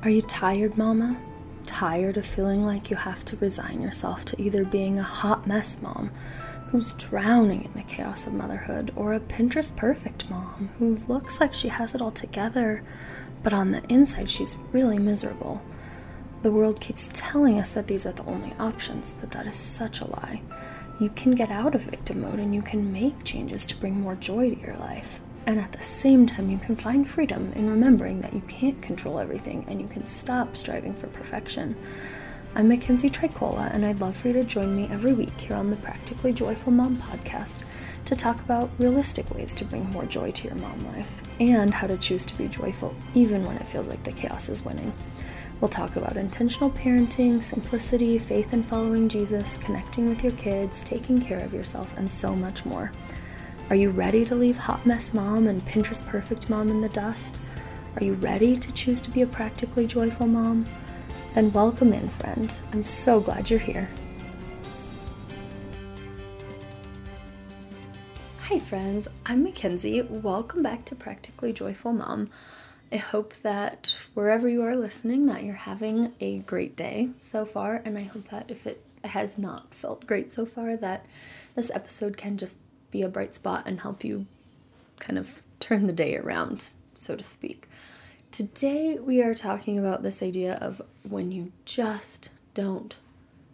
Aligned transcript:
Are 0.00 0.10
you 0.10 0.22
tired, 0.22 0.78
Mama? 0.78 1.20
Tired 1.66 2.16
of 2.16 2.24
feeling 2.24 2.64
like 2.64 2.88
you 2.88 2.94
have 2.94 3.24
to 3.24 3.36
resign 3.38 3.82
yourself 3.82 4.24
to 4.26 4.40
either 4.40 4.64
being 4.64 4.96
a 4.96 5.02
hot 5.02 5.44
mess 5.44 5.82
mom 5.82 6.12
who's 6.70 6.92
drowning 6.92 7.64
in 7.64 7.72
the 7.72 7.82
chaos 7.82 8.24
of 8.24 8.32
motherhood, 8.32 8.92
or 8.94 9.12
a 9.12 9.18
Pinterest 9.18 9.74
perfect 9.74 10.30
mom 10.30 10.70
who 10.78 10.94
looks 11.08 11.40
like 11.40 11.52
she 11.52 11.66
has 11.66 11.96
it 11.96 12.00
all 12.00 12.12
together, 12.12 12.84
but 13.42 13.52
on 13.52 13.72
the 13.72 13.82
inside 13.88 14.30
she's 14.30 14.56
really 14.70 15.00
miserable? 15.00 15.60
The 16.42 16.52
world 16.52 16.80
keeps 16.80 17.10
telling 17.12 17.58
us 17.58 17.72
that 17.72 17.88
these 17.88 18.06
are 18.06 18.12
the 18.12 18.24
only 18.24 18.52
options, 18.60 19.14
but 19.14 19.32
that 19.32 19.48
is 19.48 19.56
such 19.56 20.00
a 20.00 20.08
lie. 20.08 20.42
You 21.00 21.10
can 21.10 21.32
get 21.32 21.50
out 21.50 21.74
of 21.74 21.82
victim 21.82 22.20
mode 22.20 22.38
and 22.38 22.54
you 22.54 22.62
can 22.62 22.92
make 22.92 23.24
changes 23.24 23.66
to 23.66 23.76
bring 23.76 24.00
more 24.00 24.14
joy 24.14 24.54
to 24.54 24.60
your 24.60 24.76
life. 24.76 25.20
And 25.48 25.58
at 25.58 25.72
the 25.72 25.82
same 25.82 26.26
time, 26.26 26.50
you 26.50 26.58
can 26.58 26.76
find 26.76 27.08
freedom 27.08 27.54
in 27.54 27.70
remembering 27.70 28.20
that 28.20 28.34
you 28.34 28.42
can't 28.48 28.82
control 28.82 29.18
everything 29.18 29.64
and 29.66 29.80
you 29.80 29.88
can 29.88 30.06
stop 30.06 30.54
striving 30.54 30.92
for 30.92 31.06
perfection. 31.06 31.74
I'm 32.54 32.68
Mackenzie 32.68 33.08
Tricola, 33.08 33.72
and 33.72 33.86
I'd 33.86 33.98
love 33.98 34.14
for 34.14 34.28
you 34.28 34.34
to 34.34 34.44
join 34.44 34.76
me 34.76 34.90
every 34.90 35.14
week 35.14 35.40
here 35.40 35.56
on 35.56 35.70
the 35.70 35.76
Practically 35.76 36.34
Joyful 36.34 36.72
Mom 36.72 36.98
podcast 36.98 37.64
to 38.04 38.14
talk 38.14 38.38
about 38.40 38.68
realistic 38.76 39.34
ways 39.34 39.54
to 39.54 39.64
bring 39.64 39.88
more 39.88 40.04
joy 40.04 40.32
to 40.32 40.44
your 40.46 40.56
mom 40.56 40.80
life 40.80 41.22
and 41.40 41.72
how 41.72 41.86
to 41.86 41.96
choose 41.96 42.26
to 42.26 42.36
be 42.36 42.48
joyful 42.48 42.94
even 43.14 43.42
when 43.42 43.56
it 43.56 43.66
feels 43.66 43.88
like 43.88 44.02
the 44.02 44.12
chaos 44.12 44.50
is 44.50 44.66
winning. 44.66 44.92
We'll 45.62 45.70
talk 45.70 45.96
about 45.96 46.18
intentional 46.18 46.72
parenting, 46.72 47.42
simplicity, 47.42 48.18
faith 48.18 48.52
in 48.52 48.64
following 48.64 49.08
Jesus, 49.08 49.56
connecting 49.56 50.10
with 50.10 50.22
your 50.22 50.32
kids, 50.32 50.84
taking 50.84 51.16
care 51.16 51.42
of 51.42 51.54
yourself, 51.54 51.96
and 51.96 52.10
so 52.10 52.36
much 52.36 52.66
more. 52.66 52.92
Are 53.70 53.76
you 53.76 53.90
ready 53.90 54.24
to 54.24 54.34
leave 54.34 54.56
hot 54.56 54.86
mess 54.86 55.12
mom 55.12 55.46
and 55.46 55.62
Pinterest 55.62 56.06
perfect 56.06 56.48
mom 56.48 56.70
in 56.70 56.80
the 56.80 56.88
dust? 56.88 57.38
Are 57.96 58.02
you 58.02 58.14
ready 58.14 58.56
to 58.56 58.72
choose 58.72 58.98
to 59.02 59.10
be 59.10 59.20
a 59.20 59.26
practically 59.26 59.86
joyful 59.86 60.26
mom? 60.26 60.64
Then 61.34 61.52
welcome 61.52 61.92
in, 61.92 62.08
friend. 62.08 62.58
I'm 62.72 62.86
so 62.86 63.20
glad 63.20 63.50
you're 63.50 63.58
here. 63.58 63.90
Hi, 68.40 68.58
friends. 68.58 69.06
I'm 69.26 69.42
Mackenzie. 69.44 70.00
Welcome 70.00 70.62
back 70.62 70.86
to 70.86 70.94
Practically 70.94 71.52
Joyful 71.52 71.92
Mom. 71.92 72.30
I 72.90 72.96
hope 72.96 73.34
that 73.42 73.94
wherever 74.14 74.48
you 74.48 74.62
are 74.62 74.76
listening 74.76 75.26
that 75.26 75.44
you're 75.44 75.54
having 75.54 76.14
a 76.20 76.38
great 76.38 76.74
day 76.74 77.10
so 77.20 77.44
far 77.44 77.82
and 77.84 77.98
I 77.98 78.04
hope 78.04 78.30
that 78.30 78.50
if 78.50 78.66
it 78.66 78.82
has 79.04 79.36
not 79.36 79.74
felt 79.74 80.06
great 80.06 80.32
so 80.32 80.46
far 80.46 80.74
that 80.78 81.04
this 81.54 81.70
episode 81.74 82.16
can 82.16 82.38
just 82.38 82.56
be 82.90 83.02
a 83.02 83.08
bright 83.08 83.34
spot 83.34 83.64
and 83.66 83.80
help 83.80 84.04
you 84.04 84.26
kind 84.98 85.18
of 85.18 85.42
turn 85.60 85.86
the 85.86 85.92
day 85.92 86.16
around, 86.16 86.70
so 86.94 87.16
to 87.16 87.24
speak. 87.24 87.66
Today, 88.30 88.98
we 88.98 89.22
are 89.22 89.34
talking 89.34 89.78
about 89.78 90.02
this 90.02 90.22
idea 90.22 90.54
of 90.54 90.82
when 91.02 91.32
you 91.32 91.52
just 91.64 92.30
don't 92.54 92.96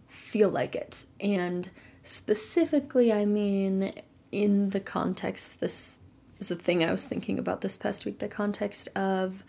feel 0.08 0.48
like 0.48 0.74
it. 0.74 1.06
And 1.20 1.70
specifically, 2.02 3.12
I 3.12 3.24
mean, 3.24 3.92
in 4.32 4.70
the 4.70 4.80
context, 4.80 5.60
this 5.60 5.98
is 6.38 6.48
the 6.48 6.56
thing 6.56 6.82
I 6.82 6.90
was 6.90 7.04
thinking 7.04 7.38
about 7.38 7.60
this 7.60 7.76
past 7.76 8.04
week 8.04 8.18
the 8.18 8.28
context 8.28 8.88
of 8.96 9.44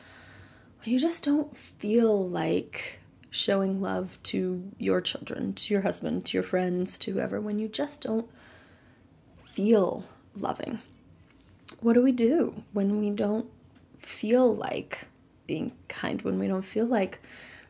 when 0.83 0.93
you 0.93 0.99
just 0.99 1.23
don't 1.23 1.57
feel 1.57 2.29
like 2.29 2.99
showing 3.31 3.81
love 3.81 4.17
to 4.23 4.71
your 4.77 5.01
children, 5.01 5.53
to 5.53 5.73
your 5.73 5.81
husband, 5.81 6.25
to 6.25 6.37
your 6.37 6.43
friends, 6.43 6.97
to 6.99 7.11
whoever, 7.11 7.41
when 7.41 7.59
you 7.59 7.67
just 7.67 8.03
don't 8.03 8.29
feel 9.55 10.03
loving. 10.35 10.79
What 11.79 11.93
do 11.93 12.01
we 12.01 12.11
do 12.11 12.63
when 12.73 12.99
we 12.99 13.09
don't 13.09 13.49
feel 13.97 14.53
like 14.53 15.05
being 15.47 15.71
kind, 15.87 16.21
when 16.23 16.37
we 16.37 16.47
don't 16.47 16.61
feel 16.61 16.85
like 16.85 17.21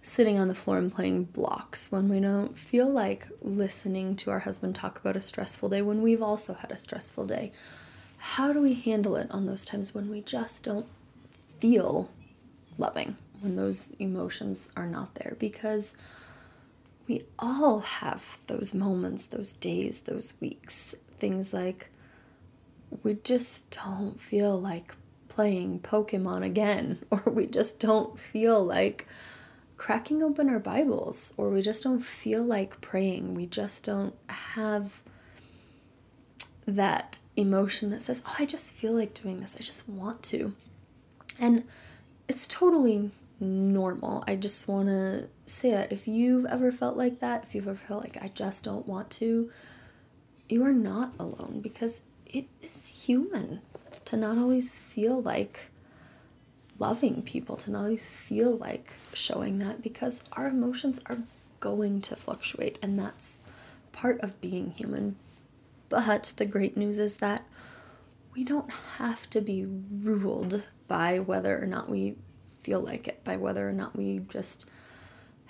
sitting 0.02 0.40
on 0.40 0.48
the 0.48 0.56
floor 0.56 0.80
and 0.80 0.92
playing 0.92 1.26
blocks, 1.26 1.92
when 1.92 2.10
we 2.10 2.20
don't 2.20 2.58
feel 2.58 2.90
like 2.90 3.28
listening 3.40 4.16
to 4.16 4.32
our 4.32 4.40
husband 4.40 4.74
talk 4.74 4.98
about 4.98 5.16
a 5.16 5.22
stressful 5.22 5.70
day, 5.70 5.84
when 5.84 6.02
we've 6.02 6.24
also 6.24 6.56
had 6.56 6.72
a 6.72 6.78
stressful 6.78 7.28
day. 7.28 7.52
How 8.18 8.52
do 8.52 8.62
we 8.62 8.74
handle 8.74 9.16
it 9.16 9.30
on 9.30 9.46
those 9.46 9.64
times 9.64 9.94
when 9.94 10.10
we 10.10 10.22
just 10.22 10.64
don't 10.64 10.88
feel 11.60 12.10
loving, 12.80 13.16
when 13.42 13.58
those 13.58 13.92
emotions 14.00 14.70
are 14.76 14.88
not 14.88 15.14
there? 15.16 15.36
Because 15.38 15.96
we 17.08 17.22
all 17.38 17.82
have 17.82 18.40
those 18.48 18.74
moments, 18.74 19.28
those 19.28 19.54
days, 19.54 20.02
those 20.02 20.34
weeks. 20.42 20.96
Things 21.18 21.54
like 21.54 21.90
we 23.04 23.16
just 23.24 23.78
don't 23.84 24.20
feel 24.20 24.60
like 24.60 24.96
playing 25.28 25.80
Pokemon 25.80 26.44
again, 26.44 27.00
or 27.12 27.24
we 27.28 27.48
just 27.48 27.80
don't 27.80 28.20
feel 28.20 28.64
like 28.64 29.08
cracking 29.78 30.24
open 30.24 30.50
our 30.50 30.60
Bibles, 30.60 31.34
or 31.38 31.50
we 31.50 31.62
just 31.62 31.84
don't 31.84 32.04
feel 32.04 32.44
like 32.44 32.80
praying. 32.82 33.34
We 33.34 33.46
just 33.46 33.84
don't 33.84 34.16
have 34.28 35.02
that 36.66 37.20
emotion 37.36 37.92
that 37.92 38.02
says, 38.02 38.24
Oh, 38.26 38.36
I 38.40 38.46
just 38.46 38.74
feel 38.74 38.94
like 38.94 39.14
doing 39.14 39.40
this. 39.40 39.56
I 39.60 39.64
just 39.64 39.88
want 39.88 40.24
to. 40.24 40.54
And 41.40 41.64
it's 42.28 42.48
totally 42.48 43.12
normal. 43.40 44.24
I 44.28 44.36
just 44.36 44.68
want 44.68 44.88
to 44.88 45.28
say 45.46 45.72
that 45.72 45.92
if 45.92 46.08
you've 46.08 46.46
ever 46.46 46.72
felt 46.72 46.98
like 46.98 47.20
that, 47.20 47.44
if 47.44 47.54
you've 47.54 47.68
ever 47.68 47.78
felt 47.78 48.04
like 48.04 48.18
I 48.22 48.30
just 48.30 48.64
don't 48.64 48.88
want 48.88 49.10
to, 49.12 49.52
you 50.50 50.64
are 50.64 50.74
not 50.74 51.14
alone 51.20 51.60
because 51.62 52.02
it 52.26 52.46
is 52.62 53.06
human 53.06 53.62
to 54.06 54.18
not 54.18 54.38
always 54.38 54.72
feel 54.72 55.22
like 55.22 55.72
loving 56.78 57.22
people, 57.22 57.56
to 57.56 57.72
not 57.72 57.84
always 57.84 58.10
feel 58.10 58.58
like 58.58 58.94
showing 59.14 59.60
that 59.60 59.82
because 59.82 60.24
our 60.34 60.48
emotions 60.48 61.00
are 61.08 61.20
going 61.60 62.02
to 62.02 62.16
fluctuate 62.16 62.78
and 62.82 63.00
that's 63.00 63.42
part 63.92 64.20
of 64.22 64.40
being 64.42 64.72
human. 64.72 65.16
But 65.90 66.34
the 66.38 66.46
great 66.46 66.76
news 66.76 67.00
is 67.00 67.18
that 67.18 67.46
we 68.34 68.44
don't 68.44 68.70
have 68.98 69.30
to 69.32 69.42
be 69.42 69.66
ruled 69.66 70.64
by 70.88 71.20
whether 71.20 71.62
or 71.62 71.66
not 71.66 71.90
we 71.90 72.16
feel 72.62 72.82
like 72.82 73.08
it, 73.08 73.24
by 73.24 73.38
whether 73.38 73.68
or 73.68 73.72
not 73.72 73.96
we 73.96 74.20
just 74.28 74.70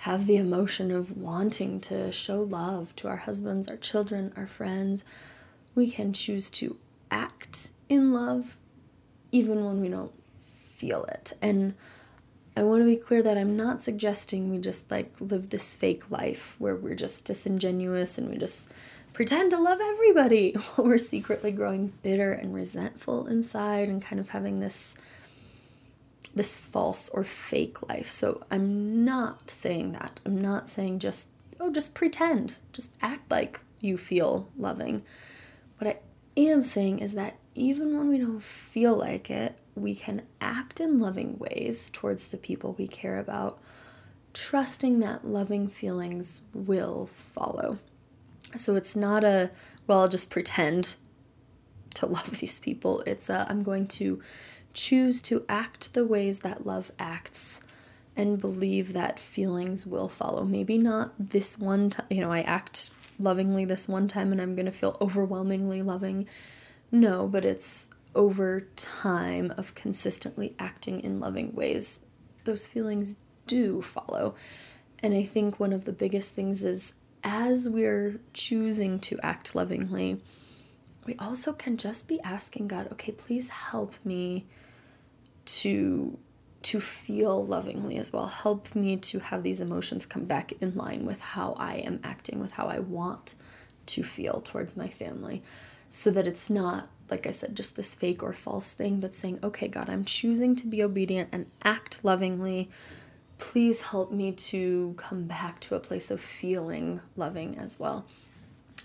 have 0.06 0.28
the 0.28 0.36
emotion 0.36 0.92
of 0.92 1.16
wanting 1.16 1.80
to 1.80 2.12
show 2.12 2.40
love 2.40 2.94
to 2.94 3.08
our 3.08 3.16
husbands, 3.16 3.66
our 3.66 3.76
children, 3.76 4.32
our 4.36 4.46
friends. 4.46 5.04
We 5.74 5.90
can 5.90 6.12
choose 6.12 6.48
to 6.50 6.76
act 7.10 7.72
in 7.88 8.12
love 8.12 8.56
even 9.32 9.64
when 9.64 9.80
we 9.80 9.88
don't 9.88 10.12
feel 10.76 11.06
it. 11.06 11.32
And 11.42 11.74
I 12.56 12.62
want 12.62 12.82
to 12.82 12.86
be 12.86 12.94
clear 12.94 13.20
that 13.20 13.36
I'm 13.36 13.56
not 13.56 13.82
suggesting 13.82 14.48
we 14.48 14.58
just 14.58 14.92
like 14.92 15.12
live 15.18 15.50
this 15.50 15.74
fake 15.74 16.08
life 16.08 16.54
where 16.60 16.76
we're 16.76 16.94
just 16.94 17.24
disingenuous 17.24 18.16
and 18.16 18.30
we 18.30 18.38
just 18.38 18.70
pretend 19.12 19.50
to 19.50 19.60
love 19.60 19.80
everybody 19.82 20.52
while 20.76 20.86
we're 20.86 20.98
secretly 20.98 21.50
growing 21.50 21.92
bitter 22.04 22.30
and 22.30 22.54
resentful 22.54 23.26
inside 23.26 23.88
and 23.88 24.02
kind 24.02 24.20
of 24.20 24.28
having 24.28 24.60
this 24.60 24.96
this 26.36 26.56
false 26.56 27.08
or 27.08 27.24
fake 27.24 27.88
life. 27.88 28.08
So 28.10 28.44
I'm 28.50 29.04
not 29.04 29.50
saying 29.50 29.90
that. 29.92 30.20
I'm 30.24 30.38
not 30.40 30.68
saying 30.68 31.00
just 31.00 31.30
oh 31.58 31.72
just 31.72 31.94
pretend, 31.94 32.58
just 32.72 32.94
act 33.02 33.30
like 33.30 33.60
you 33.80 33.96
feel 33.96 34.48
loving. 34.56 35.02
What 35.78 35.88
I 35.88 35.98
am 36.36 36.62
saying 36.62 37.00
is 37.00 37.14
that 37.14 37.38
even 37.54 37.96
when 37.96 38.08
we 38.08 38.18
don't 38.18 38.42
feel 38.42 38.94
like 38.94 39.30
it, 39.30 39.58
we 39.74 39.94
can 39.94 40.22
act 40.40 40.78
in 40.78 40.98
loving 40.98 41.38
ways 41.38 41.90
towards 41.90 42.28
the 42.28 42.36
people 42.36 42.74
we 42.78 42.86
care 42.86 43.18
about, 43.18 43.58
trusting 44.34 44.98
that 45.00 45.26
loving 45.26 45.68
feelings 45.68 46.42
will 46.52 47.06
follow. 47.06 47.78
So 48.54 48.76
it's 48.76 48.94
not 48.94 49.24
a, 49.24 49.50
well, 49.86 50.00
I'll 50.00 50.08
just 50.08 50.30
pretend 50.30 50.96
to 51.94 52.06
love 52.06 52.38
these 52.38 52.60
people. 52.60 53.02
It's 53.06 53.30
a, 53.30 53.46
I'm 53.48 53.62
going 53.62 53.86
to 53.88 54.22
choose 54.76 55.22
to 55.22 55.44
act 55.48 55.94
the 55.94 56.04
ways 56.04 56.40
that 56.40 56.66
love 56.66 56.92
acts 56.98 57.60
and 58.14 58.40
believe 58.40 58.92
that 58.92 59.18
feelings 59.18 59.86
will 59.86 60.08
follow. 60.08 60.44
Maybe 60.44 60.78
not 60.78 61.12
this 61.18 61.58
one 61.58 61.90
time, 61.90 62.06
you 62.10 62.20
know, 62.20 62.30
I 62.30 62.42
act 62.42 62.90
lovingly 63.18 63.64
this 63.64 63.88
one 63.88 64.06
time 64.06 64.32
and 64.32 64.40
I'm 64.40 64.54
going 64.54 64.66
to 64.66 64.72
feel 64.72 64.96
overwhelmingly 65.00 65.82
loving 65.82 66.26
no, 66.92 67.26
but 67.26 67.44
it's 67.44 67.90
over 68.14 68.60
time 68.76 69.52
of 69.56 69.74
consistently 69.74 70.54
acting 70.58 71.00
in 71.00 71.20
loving 71.20 71.54
ways. 71.54 72.04
Those 72.44 72.66
feelings 72.66 73.16
do 73.46 73.82
follow. 73.82 74.34
And 75.02 75.12
I 75.12 75.24
think 75.24 75.58
one 75.58 75.72
of 75.72 75.84
the 75.84 75.92
biggest 75.92 76.34
things 76.34 76.64
is 76.64 76.94
as 77.24 77.68
we're 77.68 78.20
choosing 78.32 79.00
to 79.00 79.18
act 79.22 79.54
lovingly, 79.54 80.22
we 81.04 81.16
also 81.18 81.52
can 81.52 81.76
just 81.76 82.08
be 82.08 82.20
asking 82.22 82.68
God, 82.68 82.88
okay, 82.92 83.12
please 83.12 83.48
help 83.48 83.94
me 84.04 84.46
to 85.46 86.18
to 86.62 86.80
feel 86.80 87.46
lovingly 87.46 87.96
as 87.96 88.12
well. 88.12 88.26
Help 88.26 88.74
me 88.74 88.96
to 88.96 89.20
have 89.20 89.44
these 89.44 89.60
emotions 89.60 90.04
come 90.04 90.24
back 90.24 90.52
in 90.60 90.74
line 90.74 91.06
with 91.06 91.20
how 91.20 91.54
I 91.58 91.76
am 91.76 92.00
acting, 92.02 92.40
with 92.40 92.52
how 92.52 92.66
I 92.66 92.80
want 92.80 93.34
to 93.86 94.02
feel 94.02 94.40
towards 94.40 94.76
my 94.76 94.88
family 94.88 95.44
so 95.88 96.10
that 96.10 96.26
it's 96.26 96.50
not, 96.50 96.88
like 97.08 97.24
I 97.24 97.30
said, 97.30 97.54
just 97.54 97.76
this 97.76 97.94
fake 97.94 98.20
or 98.20 98.32
false 98.32 98.72
thing, 98.72 98.98
but 98.98 99.14
saying, 99.14 99.38
okay, 99.44 99.68
God, 99.68 99.88
I'm 99.88 100.04
choosing 100.04 100.56
to 100.56 100.66
be 100.66 100.82
obedient 100.82 101.28
and 101.30 101.46
act 101.62 102.04
lovingly 102.04 102.68
please 103.38 103.80
help 103.82 104.12
me 104.12 104.32
to 104.32 104.94
come 104.96 105.24
back 105.24 105.60
to 105.60 105.74
a 105.74 105.80
place 105.80 106.10
of 106.10 106.20
feeling 106.20 107.00
loving 107.16 107.58
as 107.58 107.78
well. 107.78 108.06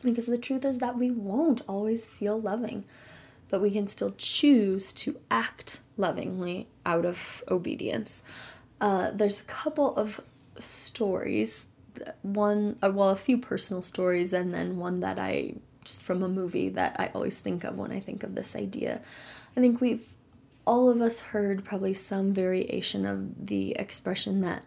Because 0.03 0.25
the 0.25 0.37
truth 0.37 0.65
is 0.65 0.79
that 0.79 0.97
we 0.97 1.11
won't 1.11 1.61
always 1.67 2.05
feel 2.05 2.39
loving, 2.39 2.85
but 3.51 3.61
we 3.61 3.69
can 3.69 3.87
still 3.87 4.15
choose 4.17 4.91
to 4.93 5.19
act 5.29 5.81
lovingly 5.97 6.67
out 6.85 7.05
of 7.05 7.43
obedience. 7.51 8.23
Uh, 8.79 9.11
there's 9.11 9.41
a 9.41 9.43
couple 9.43 9.95
of 9.95 10.21
stories, 10.57 11.67
one, 12.23 12.77
uh, 12.81 12.91
well, 12.91 13.09
a 13.09 13.15
few 13.15 13.37
personal 13.37 13.83
stories, 13.83 14.33
and 14.33 14.53
then 14.53 14.77
one 14.77 15.01
that 15.01 15.19
I 15.19 15.55
just 15.83 16.01
from 16.01 16.23
a 16.23 16.29
movie 16.29 16.69
that 16.69 16.95
I 16.99 17.11
always 17.13 17.39
think 17.39 17.63
of 17.63 17.77
when 17.77 17.91
I 17.91 17.99
think 17.99 18.23
of 18.23 18.35
this 18.35 18.55
idea. 18.55 19.01
I 19.55 19.59
think 19.59 19.81
we've 19.81 20.07
all 20.65 20.89
of 20.89 21.01
us 21.01 21.21
heard 21.21 21.65
probably 21.65 21.93
some 21.93 22.33
variation 22.33 23.05
of 23.05 23.47
the 23.47 23.71
expression 23.71 24.41
that 24.41 24.63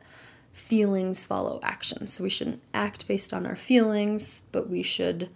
feelings 0.53 1.25
follow 1.25 1.61
action. 1.63 2.07
So 2.07 2.25
we 2.25 2.31
shouldn't 2.31 2.63
act 2.75 3.09
based 3.09 3.33
on 3.33 3.47
our 3.47 3.57
feelings, 3.57 4.43
but 4.53 4.69
we 4.69 4.83
should 4.83 5.31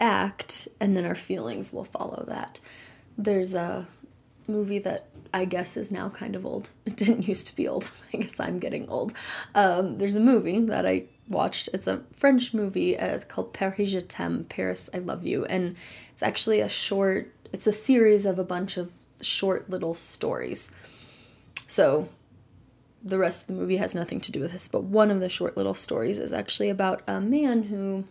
act 0.00 0.68
and 0.80 0.96
then 0.96 1.04
our 1.04 1.14
feelings 1.14 1.72
will 1.72 1.84
follow 1.84 2.24
that. 2.28 2.60
There's 3.16 3.54
a 3.54 3.86
movie 4.46 4.78
that 4.80 5.06
I 5.32 5.44
guess 5.44 5.76
is 5.76 5.90
now 5.90 6.08
kind 6.08 6.34
of 6.34 6.46
old. 6.46 6.70
It 6.86 6.96
didn't 6.96 7.28
used 7.28 7.46
to 7.48 7.56
be 7.56 7.68
old. 7.68 7.90
I 8.14 8.18
guess 8.18 8.40
I'm 8.40 8.58
getting 8.58 8.88
old. 8.88 9.12
Um, 9.54 9.98
there's 9.98 10.16
a 10.16 10.20
movie 10.20 10.58
that 10.60 10.86
I 10.86 11.04
watched. 11.28 11.68
It's 11.72 11.86
a 11.86 12.02
French 12.12 12.54
movie 12.54 12.98
uh, 12.98 13.20
called 13.28 13.52
Paris 13.52 13.92
Je 13.92 14.00
t'aime, 14.00 14.44
Paris 14.44 14.88
I 14.94 14.98
love 14.98 15.26
you, 15.26 15.44
and 15.44 15.76
it's 16.12 16.22
actually 16.22 16.60
a 16.60 16.68
short. 16.68 17.32
It's 17.52 17.66
a 17.66 17.72
series 17.72 18.26
of 18.26 18.38
a 18.38 18.44
bunch 18.44 18.76
of 18.76 18.90
short 19.20 19.68
little 19.68 19.94
stories. 19.94 20.70
So 21.66 22.08
the 23.02 23.18
rest 23.18 23.42
of 23.42 23.54
the 23.54 23.60
movie 23.60 23.76
has 23.76 23.94
nothing 23.94 24.20
to 24.22 24.32
do 24.32 24.40
with 24.40 24.52
this, 24.52 24.68
but 24.68 24.84
one 24.84 25.10
of 25.10 25.20
the 25.20 25.28
short 25.28 25.56
little 25.56 25.74
stories 25.74 26.18
is 26.18 26.32
actually 26.32 26.68
about 26.68 27.02
a 27.06 27.20
man 27.20 27.64
who 27.64 28.04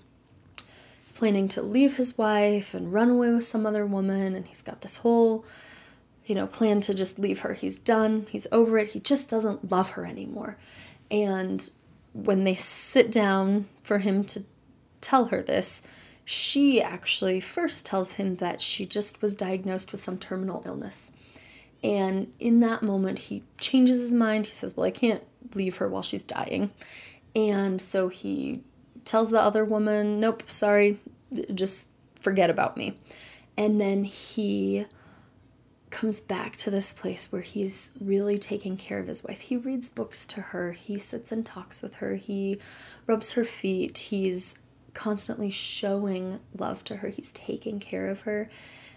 is 1.07 1.13
planning 1.13 1.47
to 1.47 1.61
leave 1.61 1.95
his 1.95 2.17
wife 2.17 2.73
and 2.73 2.91
run 2.91 3.09
away 3.09 3.31
with 3.31 3.45
some 3.45 3.65
other 3.65 3.85
woman, 3.85 4.35
and 4.35 4.45
he's 4.45 4.61
got 4.61 4.81
this 4.81 4.97
whole, 4.97 5.45
you 6.25 6.35
know, 6.35 6.45
plan 6.45 6.81
to 6.81 6.93
just 6.93 7.17
leave 7.17 7.39
her. 7.39 7.53
He's 7.53 7.77
done, 7.77 8.27
he's 8.29 8.45
over 8.51 8.77
it, 8.77 8.91
he 8.91 8.99
just 8.99 9.29
doesn't 9.29 9.71
love 9.71 9.91
her 9.91 10.05
anymore. 10.05 10.57
And 11.09 11.69
when 12.11 12.43
they 12.43 12.55
sit 12.55 13.09
down 13.09 13.69
for 13.83 13.99
him 13.99 14.25
to 14.25 14.43
tell 14.99 15.25
her 15.25 15.41
this, 15.41 15.81
she 16.25 16.81
actually 16.81 17.39
first 17.39 17.85
tells 17.85 18.13
him 18.13 18.35
that 18.35 18.59
she 18.59 18.85
just 18.85 19.21
was 19.21 19.33
diagnosed 19.33 19.93
with 19.93 20.01
some 20.01 20.17
terminal 20.17 20.61
illness. 20.65 21.13
And 21.81 22.33
in 22.37 22.59
that 22.59 22.83
moment, 22.83 23.19
he 23.19 23.43
changes 23.61 24.01
his 24.01 24.13
mind. 24.13 24.47
He 24.47 24.51
says, 24.51 24.75
Well, 24.75 24.85
I 24.85 24.91
can't 24.91 25.23
leave 25.55 25.77
her 25.77 25.87
while 25.87 26.01
she's 26.01 26.23
dying. 26.23 26.71
And 27.33 27.81
so 27.81 28.09
he 28.09 28.63
tells 29.07 29.31
the 29.31 29.41
other 29.41 29.65
woman, 29.65 30.19
Nope, 30.19 30.43
sorry, 30.45 30.99
just 31.53 31.87
forget 32.19 32.49
about 32.49 32.77
me. 32.77 32.97
And 33.57 33.81
then 33.81 34.03
he 34.03 34.85
comes 35.89 36.19
back 36.19 36.55
to 36.57 36.69
this 36.69 36.93
place 36.93 37.31
where 37.31 37.41
he's 37.41 37.91
really 37.99 38.37
taking 38.37 38.77
care 38.77 38.99
of 38.99 39.07
his 39.07 39.23
wife. 39.23 39.39
He 39.41 39.57
reads 39.57 39.89
books 39.89 40.25
to 40.27 40.41
her, 40.41 40.73
he 40.73 40.99
sits 40.99 41.31
and 41.31 41.45
talks 41.45 41.81
with 41.81 41.95
her, 41.95 42.15
he 42.15 42.59
rubs 43.07 43.31
her 43.33 43.45
feet, 43.45 43.97
he's 43.97 44.55
constantly 44.93 45.49
showing 45.49 46.39
love 46.57 46.83
to 46.83 46.97
her, 46.97 47.07
he's 47.07 47.31
taking 47.31 47.79
care 47.79 48.09
of 48.09 48.21
her. 48.21 48.49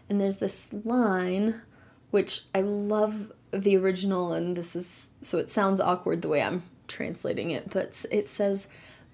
And 0.09 0.21
there's 0.21 0.39
this 0.39 0.69
line 0.85 1.62
which 2.11 2.43
I 2.55 2.61
love 2.61 3.33
the 3.53 3.77
original, 3.77 4.33
and 4.33 4.57
this 4.57 4.75
is 4.75 5.11
so 5.21 5.39
it 5.39 5.49
sounds 5.49 5.81
awkward 5.81 6.23
the 6.23 6.29
way 6.29 6.43
I'm 6.43 6.65
translating 6.89 7.53
it, 7.53 7.71
but 7.71 8.05
it 8.11 8.29
says, 8.29 8.67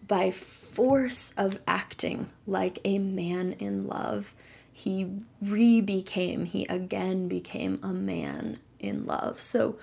by 0.07 0.31
force 0.31 1.33
of 1.37 1.61
acting 1.67 2.29
like 2.47 2.79
a 2.85 2.99
man 2.99 3.53
in 3.53 3.87
love, 3.87 4.35
he 4.73 5.11
re 5.41 5.81
became, 5.81 6.45
he 6.45 6.67
again 6.67 7.29
became 7.29 7.81
a 7.83 7.93
man 7.93 8.59
in 8.79 9.07
love. 9.07 9.41
So 9.41 9.79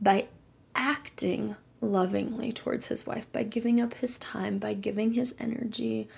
by 0.00 0.26
acting 0.74 1.56
lovingly 1.80 2.52
towards 2.52 2.86
his 2.86 3.06
wife, 3.06 3.30
by 3.32 3.42
giving 3.42 3.80
up 3.80 3.94
his 3.94 4.18
time, 4.18 4.58
by 4.58 4.74
giving 4.74 5.12
his 5.12 5.34
energy, 5.38 6.08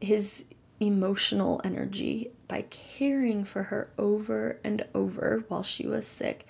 his 0.00 0.44
emotional 0.80 1.60
energy 1.64 2.30
by 2.48 2.62
caring 2.70 3.44
for 3.44 3.64
her 3.64 3.90
over 3.98 4.58
and 4.64 4.84
over 4.94 5.44
while 5.48 5.62
she 5.62 5.86
was 5.86 6.06
sick. 6.06 6.46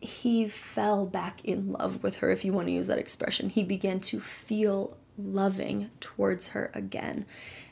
He 0.00 0.48
fell 0.48 1.06
back 1.06 1.44
in 1.44 1.72
love 1.72 2.02
with 2.02 2.16
her, 2.16 2.30
if 2.30 2.44
you 2.44 2.52
want 2.52 2.68
to 2.68 2.72
use 2.72 2.86
that 2.86 2.98
expression. 2.98 3.50
He 3.50 3.64
began 3.64 4.00
to 4.00 4.20
feel 4.20 4.96
loving 5.18 5.90
towards 6.00 6.48
her 6.48 6.70
again. 6.74 7.26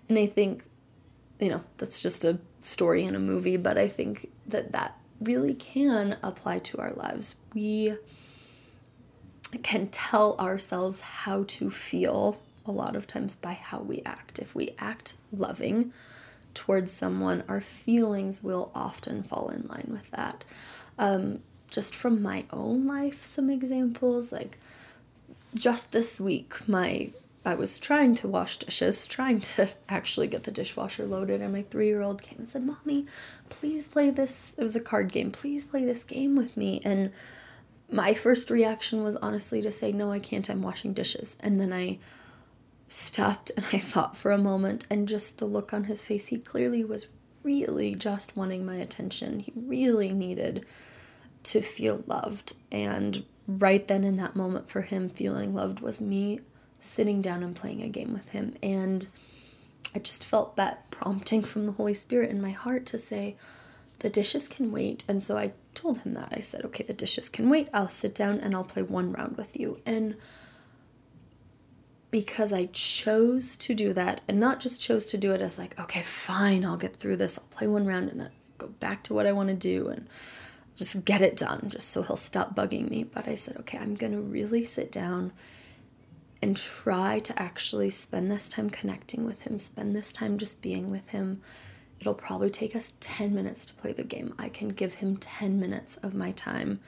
And 0.09 0.19
I 0.19 0.27
think, 0.27 0.65
you 1.39 1.49
know, 1.49 1.65
that's 1.79 2.03
just 2.03 2.25
a 2.25 2.39
story 2.61 3.05
in 3.05 3.15
a 3.15 3.21
movie, 3.21 3.57
but 3.57 3.79
I 3.79 3.87
think 3.87 4.31
that 4.47 4.73
that 4.73 4.99
really 5.21 5.55
can 5.55 6.17
apply 6.23 6.59
to 6.61 6.79
our 6.79 6.93
lives. 6.93 7.37
We 7.55 7.97
can 9.63 9.89
tell 9.89 10.37
ourselves 10.39 11.01
how 11.01 11.45
to 11.47 11.71
feel 11.71 12.41
a 12.67 12.73
lot 12.73 12.97
of 12.97 13.07
times 13.07 13.37
by 13.37 13.53
how 13.53 13.81
we 13.81 14.03
act. 14.05 14.39
If 14.39 14.55
we 14.55 14.75
act 14.79 15.17
loving 15.33 15.93
towards 16.55 16.93
someone, 16.93 17.45
our 17.49 17.61
feelings 17.61 18.43
will 18.43 18.71
often 18.75 19.23
fall 19.23 19.51
in 19.51 19.67
line 19.67 19.89
with 19.91 20.11
that. 20.13 20.45
Um, 20.99 21.41
just 21.71 21.95
from 21.95 22.23
my 22.23 22.45
own 22.53 22.87
life, 22.87 23.23
some 23.23 23.51
examples 23.51 24.33
like 24.33 24.59
just 25.55 25.93
this 25.93 26.21
week, 26.21 26.69
my 26.69 27.11
I 27.45 27.55
was 27.55 27.79
trying 27.79 28.15
to 28.17 28.29
wash 28.29 28.57
dishes, 28.57 29.07
trying 29.07 29.41
to 29.43 29.69
actually 29.89 30.29
get 30.29 30.45
the 30.45 30.51
dishwasher 30.51 31.05
loaded, 31.05 31.43
and 31.43 31.53
my 31.53 31.63
three 31.63 31.89
year 31.89 32.01
old 32.01 32.23
came 32.23 32.39
and 32.39 32.49
said, 32.49 32.65
Mommy, 32.65 33.07
please 33.51 33.87
play 33.87 34.11
this. 34.11 34.55
It 34.57 34.63
was 34.63 34.77
a 34.77 34.81
card 34.81 35.13
game. 35.13 35.31
Please 35.31 35.67
play 35.67 35.85
this 35.85 36.05
game 36.05 36.37
with 36.37 36.57
me. 36.57 36.81
And 36.85 37.13
my 37.91 38.15
first 38.15 38.51
reaction 38.51 39.03
was 39.03 39.17
honestly 39.17 39.61
to 39.61 39.71
say, 39.71 39.93
No, 39.93 40.11
I 40.11 40.21
can't. 40.21 40.49
I'm 40.49 40.63
washing 40.63 40.95
dishes. 40.95 41.37
And 41.41 41.61
then 41.61 41.73
I 41.73 41.99
stopped 42.89 43.51
and 43.57 43.67
I 43.73 43.79
thought 43.81 44.17
for 44.17 44.33
a 44.33 44.39
moment, 44.39 44.87
and 44.89 45.07
just 45.07 45.39
the 45.39 45.47
look 45.47 45.75
on 45.75 45.85
his 45.85 46.03
face, 46.03 46.29
he 46.29 46.39
clearly 46.39 46.83
was 46.83 47.09
really 47.43 47.95
just 47.95 48.37
wanting 48.37 48.65
my 48.65 48.77
attention. 48.77 49.41
He 49.41 49.53
really 49.55 50.13
needed 50.13 50.65
to 51.43 51.61
feel 51.61 52.05
loved. 52.07 52.55
And 52.73 53.25
right 53.47 53.87
then 53.87 54.03
in 54.03 54.17
that 54.17 54.35
moment 54.35 54.71
for 54.71 54.81
him, 54.81 55.11
feeling 55.11 55.55
loved 55.55 55.81
was 55.81 56.01
me 56.01 56.41
sitting 56.85 57.23
down 57.23 57.43
and 57.43 57.57
playing 57.57 57.83
a 57.83 57.89
game 57.89 58.13
with 58.13 58.31
him. 58.31 58.55
And 58.63 59.07
I 59.95 59.99
just 59.99 60.25
felt 60.25 60.57
that 60.57 60.91
prompting 60.91 61.43
from 61.43 61.67
the 61.67 61.73
Holy 61.73 61.95
Spirit 61.95 62.31
in 62.31 62.43
my 62.43 62.51
heart 62.51 62.85
to 62.87 62.99
say, 62.99 63.37
the 64.01 64.11
dishes 64.11 64.49
can 64.49 64.71
wait. 64.71 65.05
And 65.09 65.23
so 65.23 65.39
I 65.39 65.53
told 65.75 65.99
him 65.99 66.13
that. 66.15 66.29
I 66.31 66.41
said, 66.41 66.65
okay, 66.67 66.85
the 66.85 66.93
dishes 66.93 67.29
can 67.29 67.49
wait. 67.49 67.69
I'll 67.73 67.89
sit 67.89 68.15
down 68.15 68.39
and 68.39 68.55
I'll 68.55 68.65
play 68.65 68.83
one 68.83 69.13
round 69.13 69.37
with 69.37 69.59
you. 69.59 69.81
And 69.87 70.17
because 72.11 72.53
I 72.53 72.67
chose 72.67 73.57
to 73.57 73.75
do 73.75 73.93
that 73.95 74.21
and 74.29 74.39
not 74.39 74.61
just 74.61 74.81
chose 74.81 75.07
to 75.07 75.17
do 75.17 75.33
it 75.33 75.41
as 75.41 75.59
like, 75.59 75.79
okay, 75.81 76.03
fine, 76.03 76.65
I'll 76.65 76.77
get 76.77 76.97
through 76.97 77.17
this. 77.17 77.39
I'll 77.39 77.47
play 77.47 77.67
one 77.67 77.87
round 77.87 78.11
and 78.11 78.21
then 78.21 78.31
go 78.59 78.69
back 78.69 79.03
to 79.05 79.15
what 79.15 79.27
I 79.27 79.33
want 79.33 79.49
to 79.49 79.55
do 79.55 79.89
and 79.89 80.07
just 80.77 81.05
get 81.05 81.23
it 81.23 81.37
done 81.37 81.71
just 81.71 81.89
so 81.89 82.03
he'll 82.03 82.17
stop 82.17 82.55
bugging 82.55 82.91
me. 82.91 83.05
But 83.05 83.27
I 83.27 83.37
said, 83.37 83.57
okay, 83.61 83.79
I'm 83.79 83.95
going 83.95 84.13
to 84.13 84.21
really 84.21 84.65
sit 84.65 84.93
down 84.93 85.33
and 86.45 86.59
try 86.59 87.19
to 87.19 87.41
actually 87.41 87.89
spend 87.89 88.31
this 88.31 88.51
time 88.51 88.69
connecting 88.69 89.25
with 89.25 89.41
him, 89.41 89.59
spend 89.59 89.97
this 89.97 90.13
time 90.13 90.37
just 90.37 90.61
being 90.61 90.91
with 90.91 91.09
him. 91.09 91.41
It'll 91.99 92.13
probably 92.13 92.51
take 92.51 92.77
us 92.77 92.93
10 93.01 93.35
minutes 93.35 93.65
to 93.65 93.75
play 93.75 93.95
the 93.95 94.03
game. 94.03 94.35
I 94.39 94.51
can 94.51 94.69
give 94.69 94.97
him 94.97 95.17
10 95.17 95.59
minutes 95.59 95.97
of 96.03 96.13
my 96.13 96.33
time. 96.33 96.81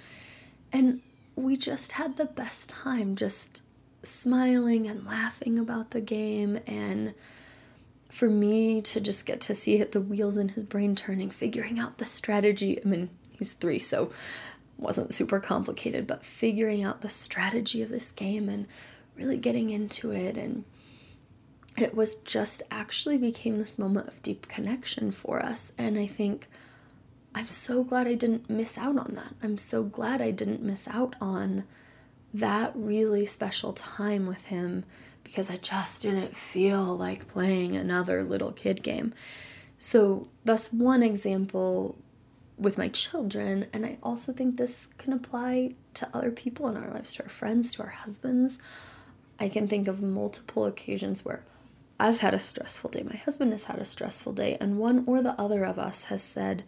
And 0.74 1.00
we 1.36 1.56
just 1.56 1.92
had 1.92 2.18
the 2.18 2.26
best 2.26 2.68
time 2.68 3.16
just 3.16 3.62
smiling 4.02 4.86
and 4.86 5.06
laughing 5.06 5.58
about 5.58 5.92
the 5.92 6.02
game 6.02 6.60
and 6.66 7.14
for 8.10 8.28
me 8.28 8.82
to 8.82 9.00
just 9.00 9.24
get 9.24 9.40
to 9.40 9.54
see 9.54 9.82
the 9.82 10.02
wheels 10.02 10.36
in 10.36 10.50
his 10.50 10.64
brain 10.64 10.94
turning 10.94 11.30
figuring 11.30 11.76
out 11.76 11.98
the 11.98 12.04
strategy 12.04 12.78
i 12.84 12.86
mean 12.86 13.10
he's 13.32 13.52
three 13.54 13.80
so 13.80 14.12
wasn't 14.78 15.12
super 15.12 15.40
complicated 15.40 16.06
but 16.06 16.24
figuring 16.24 16.84
out 16.84 17.00
the 17.00 17.10
strategy 17.10 17.82
of 17.82 17.88
this 17.88 18.12
game 18.12 18.48
and 18.48 18.68
really 19.16 19.36
getting 19.36 19.70
into 19.70 20.12
it 20.12 20.36
and 20.36 20.64
it 21.76 21.94
was 21.94 22.16
just 22.16 22.62
actually 22.70 23.18
became 23.18 23.58
this 23.58 23.78
moment 23.78 24.08
of 24.08 24.22
deep 24.22 24.48
connection 24.48 25.10
for 25.10 25.42
us 25.42 25.72
and 25.76 25.98
i 25.98 26.06
think 26.06 26.48
i'm 27.34 27.46
so 27.46 27.82
glad 27.82 28.06
i 28.06 28.14
didn't 28.14 28.48
miss 28.48 28.76
out 28.78 28.96
on 28.96 29.12
that 29.14 29.34
i'm 29.42 29.58
so 29.58 29.82
glad 29.82 30.20
i 30.20 30.30
didn't 30.30 30.62
miss 30.62 30.86
out 30.88 31.14
on 31.20 31.64
that 32.32 32.72
really 32.74 33.24
special 33.24 33.72
time 33.72 34.26
with 34.26 34.46
him 34.46 34.84
because 35.26 35.50
I 35.50 35.56
just 35.56 36.02
didn't 36.02 36.36
feel 36.36 36.96
like 36.96 37.26
playing 37.26 37.76
another 37.76 38.22
little 38.22 38.52
kid 38.52 38.82
game. 38.82 39.12
So 39.76 40.28
that's 40.44 40.72
one 40.72 41.02
example 41.02 41.96
with 42.56 42.78
my 42.78 42.88
children. 42.88 43.66
And 43.72 43.84
I 43.84 43.98
also 44.04 44.32
think 44.32 44.56
this 44.56 44.88
can 44.98 45.12
apply 45.12 45.72
to 45.94 46.08
other 46.14 46.30
people 46.30 46.68
in 46.68 46.76
our 46.76 46.88
lives, 46.90 47.12
to 47.14 47.24
our 47.24 47.28
friends, 47.28 47.74
to 47.74 47.82
our 47.82 47.88
husbands. 47.88 48.60
I 49.38 49.48
can 49.48 49.68
think 49.68 49.88
of 49.88 50.02
multiple 50.02 50.64
occasions 50.64 51.24
where 51.24 51.42
I've 51.98 52.18
had 52.18 52.34
a 52.34 52.40
stressful 52.40 52.90
day, 52.90 53.02
my 53.02 53.16
husband 53.16 53.52
has 53.52 53.64
had 53.64 53.78
a 53.78 53.84
stressful 53.84 54.34
day, 54.34 54.56
and 54.60 54.78
one 54.78 55.04
or 55.06 55.22
the 55.22 55.38
other 55.40 55.64
of 55.64 55.78
us 55.78 56.04
has 56.04 56.22
said, 56.22 56.62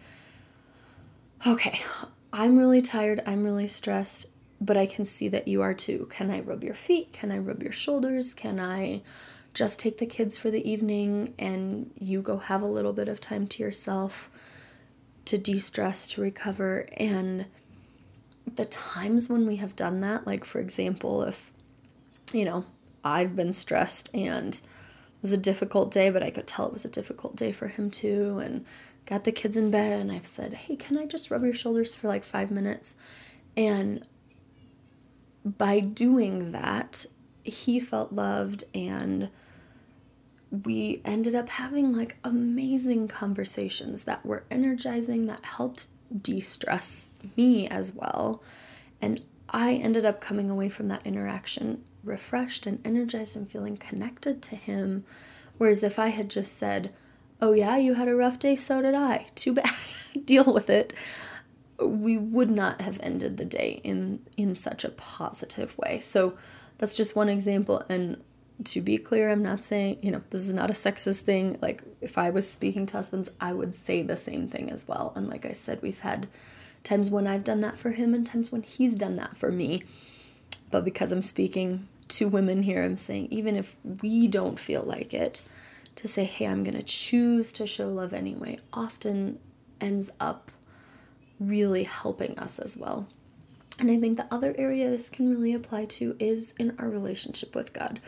Okay, 1.46 1.80
I'm 2.32 2.58
really 2.58 2.80
tired, 2.80 3.22
I'm 3.26 3.44
really 3.44 3.68
stressed, 3.68 4.26
but 4.60 4.76
I 4.76 4.86
can 4.86 5.04
see 5.04 5.28
that 5.28 5.46
you 5.46 5.62
are 5.62 5.74
too. 5.74 6.08
Can 6.10 6.30
I 6.30 6.40
rub 6.40 6.64
your 6.64 6.74
feet? 6.74 7.12
Can 7.12 7.30
I 7.30 7.38
rub 7.38 7.62
your 7.62 7.72
shoulders? 7.72 8.34
Can 8.34 8.58
I 8.58 9.02
just 9.54 9.78
take 9.78 9.98
the 9.98 10.06
kids 10.06 10.36
for 10.36 10.50
the 10.50 10.68
evening 10.68 11.34
and 11.38 11.90
you 11.98 12.22
go 12.22 12.38
have 12.38 12.62
a 12.62 12.66
little 12.66 12.92
bit 12.92 13.08
of 13.08 13.20
time 13.20 13.46
to 13.48 13.62
yourself 13.62 14.30
to 15.26 15.38
de 15.38 15.58
stress, 15.58 16.08
to 16.08 16.20
recover? 16.20 16.88
And 16.96 17.46
the 18.56 18.64
times 18.64 19.28
when 19.28 19.46
we 19.46 19.56
have 19.56 19.76
done 19.76 20.00
that, 20.00 20.26
like 20.26 20.44
for 20.44 20.58
example, 20.58 21.22
if, 21.22 21.52
you 22.34 22.44
know, 22.44 22.64
I've 23.04 23.36
been 23.36 23.52
stressed 23.52 24.10
and 24.14 24.54
it 24.54 24.62
was 25.22 25.32
a 25.32 25.36
difficult 25.36 25.90
day, 25.90 26.10
but 26.10 26.22
I 26.22 26.30
could 26.30 26.46
tell 26.46 26.66
it 26.66 26.72
was 26.72 26.84
a 26.84 26.90
difficult 26.90 27.36
day 27.36 27.52
for 27.52 27.68
him 27.68 27.90
too, 27.90 28.38
and 28.38 28.64
got 29.06 29.24
the 29.24 29.32
kids 29.32 29.56
in 29.56 29.70
bed, 29.70 30.00
and 30.00 30.12
I've 30.12 30.26
said, 30.26 30.54
Hey, 30.54 30.76
can 30.76 30.96
I 30.96 31.06
just 31.06 31.30
rub 31.30 31.42
your 31.42 31.54
shoulders 31.54 31.94
for 31.94 32.08
like 32.08 32.24
five 32.24 32.50
minutes? 32.50 32.96
And 33.56 34.04
by 35.44 35.80
doing 35.80 36.52
that, 36.52 37.06
he 37.42 37.80
felt 37.80 38.12
loved 38.12 38.64
and 38.74 39.30
we 40.50 41.00
ended 41.04 41.34
up 41.34 41.48
having 41.48 41.94
like 41.96 42.16
amazing 42.24 43.08
conversations 43.08 44.04
that 44.04 44.24
were 44.24 44.44
energizing, 44.50 45.26
that 45.26 45.44
helped 45.44 45.88
de 46.22 46.40
stress 46.40 47.12
me 47.36 47.68
as 47.68 47.92
well. 47.92 48.42
And 49.00 49.22
I 49.50 49.74
ended 49.74 50.04
up 50.04 50.20
coming 50.20 50.50
away 50.50 50.68
from 50.68 50.88
that 50.88 51.06
interaction 51.06 51.84
refreshed 52.08 52.66
and 52.66 52.80
energized 52.84 53.36
and 53.36 53.48
feeling 53.48 53.76
connected 53.76 54.42
to 54.42 54.56
him. 54.56 55.04
Whereas 55.58 55.82
if 55.82 55.98
I 55.98 56.08
had 56.08 56.30
just 56.30 56.56
said, 56.56 56.92
Oh, 57.40 57.52
yeah, 57.52 57.76
you 57.76 57.94
had 57.94 58.08
a 58.08 58.16
rough 58.16 58.40
day, 58.40 58.56
so 58.56 58.82
did 58.82 58.94
I. 58.94 59.26
Too 59.36 59.52
bad. 59.52 59.70
Deal 60.24 60.52
with 60.52 60.68
it. 60.68 60.92
We 61.80 62.18
would 62.18 62.50
not 62.50 62.80
have 62.80 62.98
ended 63.00 63.36
the 63.36 63.44
day 63.44 63.80
in 63.84 64.20
in 64.36 64.56
such 64.56 64.84
a 64.84 64.88
positive 64.88 65.78
way. 65.78 66.00
So 66.00 66.36
that's 66.78 66.94
just 66.94 67.14
one 67.14 67.28
example 67.28 67.84
and 67.88 68.16
to 68.64 68.80
be 68.80 68.98
clear, 68.98 69.30
I'm 69.30 69.42
not 69.42 69.62
saying, 69.62 69.98
you 70.02 70.10
know, 70.10 70.22
this 70.30 70.40
is 70.42 70.52
not 70.52 70.70
a 70.70 70.72
sexist 70.72 71.20
thing. 71.20 71.58
Like, 71.62 71.82
if 72.00 72.18
I 72.18 72.30
was 72.30 72.50
speaking 72.50 72.86
to 72.86 72.96
husbands, 72.96 73.30
I 73.40 73.52
would 73.52 73.74
say 73.74 74.02
the 74.02 74.16
same 74.16 74.48
thing 74.48 74.70
as 74.70 74.88
well. 74.88 75.12
And 75.14 75.28
like 75.28 75.46
I 75.46 75.52
said, 75.52 75.80
we've 75.80 76.00
had 76.00 76.26
times 76.82 77.10
when 77.10 77.26
I've 77.26 77.44
done 77.44 77.60
that 77.60 77.78
for 77.78 77.92
him 77.92 78.14
and 78.14 78.26
times 78.26 78.50
when 78.50 78.62
he's 78.62 78.94
done 78.94 79.16
that 79.16 79.36
for 79.36 79.52
me. 79.52 79.84
But 80.70 80.84
because 80.84 81.12
I'm 81.12 81.22
speaking 81.22 81.86
to 82.08 82.28
women 82.28 82.62
here, 82.62 82.82
I'm 82.82 82.96
saying, 82.96 83.28
even 83.30 83.56
if 83.56 83.76
we 84.02 84.28
don't 84.28 84.58
feel 84.58 84.82
like 84.82 85.14
it, 85.14 85.42
to 85.96 86.08
say, 86.08 86.24
hey, 86.24 86.46
I'm 86.46 86.62
going 86.62 86.76
to 86.76 86.82
choose 86.82 87.50
to 87.52 87.66
show 87.66 87.88
love 87.88 88.12
anyway, 88.12 88.58
often 88.72 89.38
ends 89.80 90.10
up 90.20 90.50
really 91.40 91.84
helping 91.84 92.38
us 92.38 92.58
as 92.58 92.76
well. 92.76 93.08
And 93.78 93.90
I 93.90 93.98
think 93.98 94.16
the 94.16 94.26
other 94.30 94.54
area 94.58 94.90
this 94.90 95.08
can 95.10 95.30
really 95.30 95.54
apply 95.54 95.84
to 95.86 96.16
is 96.18 96.52
in 96.58 96.74
our 96.78 96.88
relationship 96.88 97.54
with 97.54 97.72
God 97.72 98.00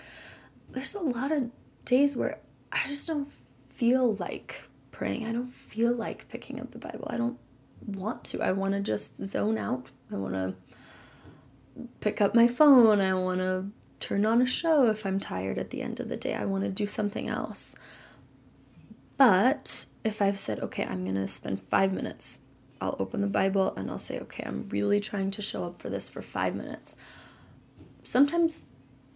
there's 0.73 0.95
a 0.95 1.01
lot 1.01 1.33
of 1.33 1.51
days 1.85 2.17
where 2.17 2.39
I 2.73 2.87
just 2.89 3.07
don't 3.07 3.29
feel 3.69 4.15
like 4.17 4.69
praying. 4.91 5.27
I 5.27 5.33
don't 5.33 5.53
feel 5.53 5.93
like 5.93 6.29
picking 6.29 6.61
up 6.61 6.71
the 6.71 6.79
Bible. 6.79 7.07
I 7.11 7.17
don't 7.17 7.39
want 7.87 8.25
to. 8.25 8.43
I 8.43 8.53
want 8.53 8.75
to 8.75 8.81
just 8.81 9.17
zone 9.17 9.59
out. 9.59 9.91
I 10.13 10.17
want 10.17 10.35
to 10.35 10.55
pick 12.01 12.21
up 12.21 12.35
my 12.35 12.47
phone. 12.47 13.01
I 13.01 13.15
want 13.15 13.41
to 13.41 13.67
turn 14.01 14.27
on 14.27 14.43
a 14.43 14.47
show 14.47 14.91
if 14.91 15.07
I'm 15.07 15.21
tired 15.21 15.59
at 15.59 15.71
the 15.71 15.83
end 15.83 16.01
of 16.01 16.09
the 16.09 16.17
day. 16.17 16.35
I 16.35 16.45
want 16.47 16.65
to 16.65 16.71
do 16.71 16.87
something 16.87 17.29
else. 17.29 17.77
But 19.17 19.87
if 20.03 20.23
I've 20.23 20.39
said, 20.39 20.61
okay, 20.61 20.85
I'm 20.85 21.05
going 21.05 21.15
to 21.17 21.29
spend 21.29 21.63
five 21.65 21.93
minutes, 21.93 22.41
I'll 22.81 22.97
open 22.99 23.21
the 23.21 23.27
Bible 23.27 23.75
and 23.77 23.91
I'll 23.91 23.99
say, 23.99 24.19
okay, 24.21 24.43
I'm 24.47 24.67
really 24.71 24.99
trying 25.01 25.31
to 25.33 25.43
show 25.43 25.65
up 25.65 25.83
for 25.83 25.91
this 25.91 26.09
for 26.09 26.23
five 26.23 26.55
minutes. 26.55 26.97
Sometimes 28.03 28.65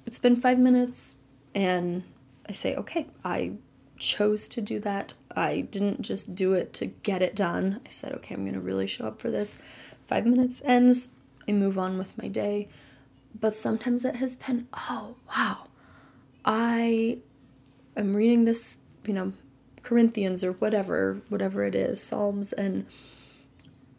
it's 0.04 0.18
been 0.18 0.36
five 0.36 0.58
minutes, 0.58 1.14
and 1.54 2.02
I 2.46 2.52
say, 2.52 2.76
okay, 2.76 3.06
I 3.24 3.52
chose 3.96 4.46
to 4.48 4.60
do 4.60 4.78
that. 4.80 5.14
I 5.34 5.62
didn't 5.62 6.02
just 6.02 6.34
do 6.34 6.52
it 6.52 6.74
to 6.74 6.86
get 6.86 7.22
it 7.22 7.34
done. 7.34 7.80
I 7.86 7.88
said, 7.88 8.12
okay, 8.12 8.34
I'm 8.34 8.42
going 8.42 8.52
to 8.52 8.60
really 8.60 8.86
show 8.86 9.06
up 9.06 9.18
for 9.18 9.30
this. 9.30 9.58
Five 10.06 10.26
minutes 10.26 10.60
ends, 10.66 11.08
I 11.48 11.52
move 11.52 11.78
on 11.78 11.96
with 11.96 12.18
my 12.18 12.28
day. 12.28 12.68
But 13.38 13.54
sometimes 13.56 14.04
it 14.04 14.16
has 14.16 14.36
been, 14.36 14.68
oh, 14.74 15.16
wow, 15.28 15.64
I 16.44 17.18
am 17.96 18.14
reading 18.14 18.44
this, 18.44 18.78
you 19.06 19.12
know, 19.12 19.32
Corinthians 19.82 20.42
or 20.44 20.52
whatever, 20.52 21.20
whatever 21.28 21.64
it 21.64 21.74
is, 21.74 22.02
Psalms, 22.02 22.52
and 22.52 22.86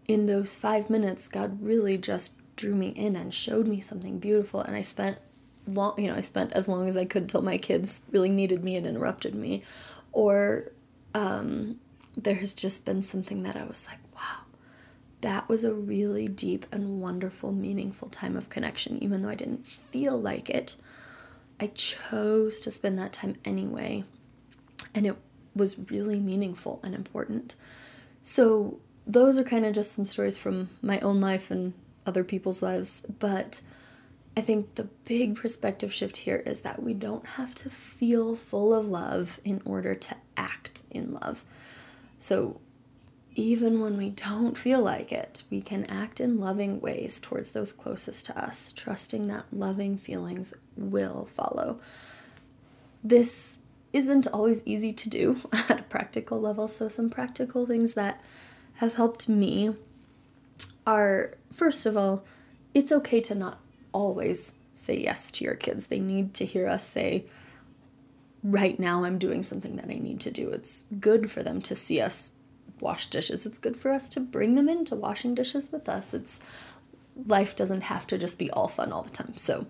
in 0.08 0.26
those 0.26 0.56
five 0.56 0.90
minutes, 0.90 1.28
God 1.28 1.62
really 1.62 1.98
just 1.98 2.36
drew 2.56 2.74
me 2.74 2.90
in 2.90 3.16
and 3.16 3.34
showed 3.34 3.68
me 3.68 3.82
something 3.82 4.20
beautiful. 4.20 4.62
And 4.62 4.76
I 4.76 4.82
spent 4.82 5.18
long 5.68 5.96
you 5.98 6.08
know 6.08 6.16
i 6.16 6.22
spent 6.22 6.54
as 6.54 6.68
long 6.68 6.88
as 6.88 6.98
i 6.98 7.06
could 7.06 7.28
till 7.28 7.42
my 7.42 7.58
kids 7.58 8.02
really 8.12 8.30
needed 8.30 8.64
me 8.64 8.76
and 8.76 8.86
interrupted 8.86 9.34
me 9.36 9.64
or 10.12 10.72
um, 11.14 11.80
there 12.16 12.36
has 12.36 12.54
just 12.54 12.86
been 12.86 13.02
something 13.02 13.44
that 13.44 13.56
i 13.56 13.64
was 13.64 13.88
like 13.88 14.00
that 15.22 15.48
was 15.50 15.64
a 15.64 15.74
really 15.74 16.28
deep 16.28 16.66
and 16.72 17.02
wonderful 17.02 17.52
meaningful 17.52 18.10
time 18.10 18.36
of 18.36 18.50
connection 18.50 19.02
even 19.02 19.22
though 19.22 19.30
i 19.30 19.36
didn't 19.36 19.66
feel 19.66 20.20
like 20.20 20.50
it 20.50 20.76
i 21.60 21.68
chose 21.68 22.60
to 22.60 22.72
spend 22.72 22.98
that 22.98 23.14
time 23.14 23.36
anyway 23.44 24.04
and 24.94 25.06
it 25.06 25.18
was 25.56 25.90
really 25.90 26.20
meaningful 26.20 26.80
and 26.84 26.94
important 26.94 27.56
so 28.24 28.80
those 29.08 29.38
are 29.38 29.44
kind 29.44 29.66
of 29.66 29.74
just 29.74 29.92
some 29.92 30.06
stories 30.06 30.38
from 30.38 30.70
my 30.82 31.00
own 31.00 31.22
life 31.22 31.52
and 31.52 31.74
other 32.06 32.24
people's 32.24 32.62
lives 32.62 33.02
but 33.20 33.62
I 34.38 34.42
think 34.42 34.76
the 34.76 34.84
big 35.06 35.38
perspective 35.38 35.94
shift 35.94 36.18
here 36.18 36.38
is 36.46 36.62
that 36.62 36.84
we 36.84 36.94
don't 36.94 37.26
have 37.26 37.56
to 37.56 37.70
feel 37.70 38.36
full 38.36 38.74
of 38.74 38.88
love 38.88 39.40
in 39.46 39.62
order 39.64 39.96
to 39.96 40.16
act 40.36 40.84
in 40.92 41.14
love. 41.14 41.46
So, 42.20 42.60
even 43.36 43.82
when 43.82 43.98
we 43.98 44.10
don't 44.10 44.58
feel 44.58 44.82
like 44.82 45.12
it, 45.12 45.44
we 45.50 45.62
can 45.62 45.86
act 45.86 46.22
in 46.22 46.40
loving 46.40 46.80
ways 46.80 47.20
towards 47.20 47.52
those 47.52 47.74
closest 47.74 48.26
to 48.26 48.42
us, 48.42 48.72
trusting 48.72 49.28
that 49.28 49.46
loving 49.52 49.98
feelings 49.98 50.54
will 50.78 51.26
follow. 51.26 51.80
This 53.04 53.60
isn't 53.92 54.28
always 54.28 54.66
easy 54.66 54.94
to 54.94 55.10
do 55.10 55.42
at 55.52 55.82
a 55.82 55.84
practical 55.84 56.40
level, 56.40 56.70
so, 56.70 56.88
some 56.88 57.10
practical 57.10 57.66
things 57.66 57.94
that 57.94 58.24
have 58.76 58.96
helped 58.96 59.28
me 59.28 59.76
are 60.88 61.34
first 61.52 61.86
of 61.86 61.98
all, 61.98 62.24
it's 62.74 62.92
okay 62.92 63.20
to 63.22 63.36
not 63.36 63.60
always 63.92 64.54
say 64.72 64.98
yes 64.98 65.32
to 65.32 65.44
your 65.44 65.56
kids. 65.56 65.88
They 65.88 66.00
need 66.00 66.34
to 66.36 66.46
hear 66.46 66.68
us 66.68 66.88
say, 66.88 67.26
right 68.44 68.80
now 68.80 69.04
I'm 69.04 69.18
doing 69.18 69.44
something 69.44 69.76
that 69.78 69.90
I 69.90 69.98
need 69.98 70.20
to 70.22 70.32
do. 70.32 70.50
It's 70.50 70.84
good 71.00 71.32
for 71.32 71.44
them 71.44 71.62
to 71.64 71.76
see 71.76 72.00
us 72.00 72.32
wash 72.86 73.08
dishes. 73.08 73.46
It's 73.46 73.58
good 73.60 73.76
for 73.76 73.92
us 73.92 74.08
to 74.10 74.20
bring 74.20 74.54
them 74.54 74.70
into 74.70 74.96
washing 74.96 75.34
dishes 75.34 75.72
with 75.72 75.90
us. 75.90 76.14
It's 76.14 76.40
life 77.26 77.56
doesn't 77.56 77.82
have 77.82 78.06
to 78.08 78.18
just 78.18 78.38
be 78.38 78.52
all 78.52 78.68
fun 78.68 78.94
all 78.94 79.02
the 79.02 79.10
time. 79.10 79.34
So 79.36 79.66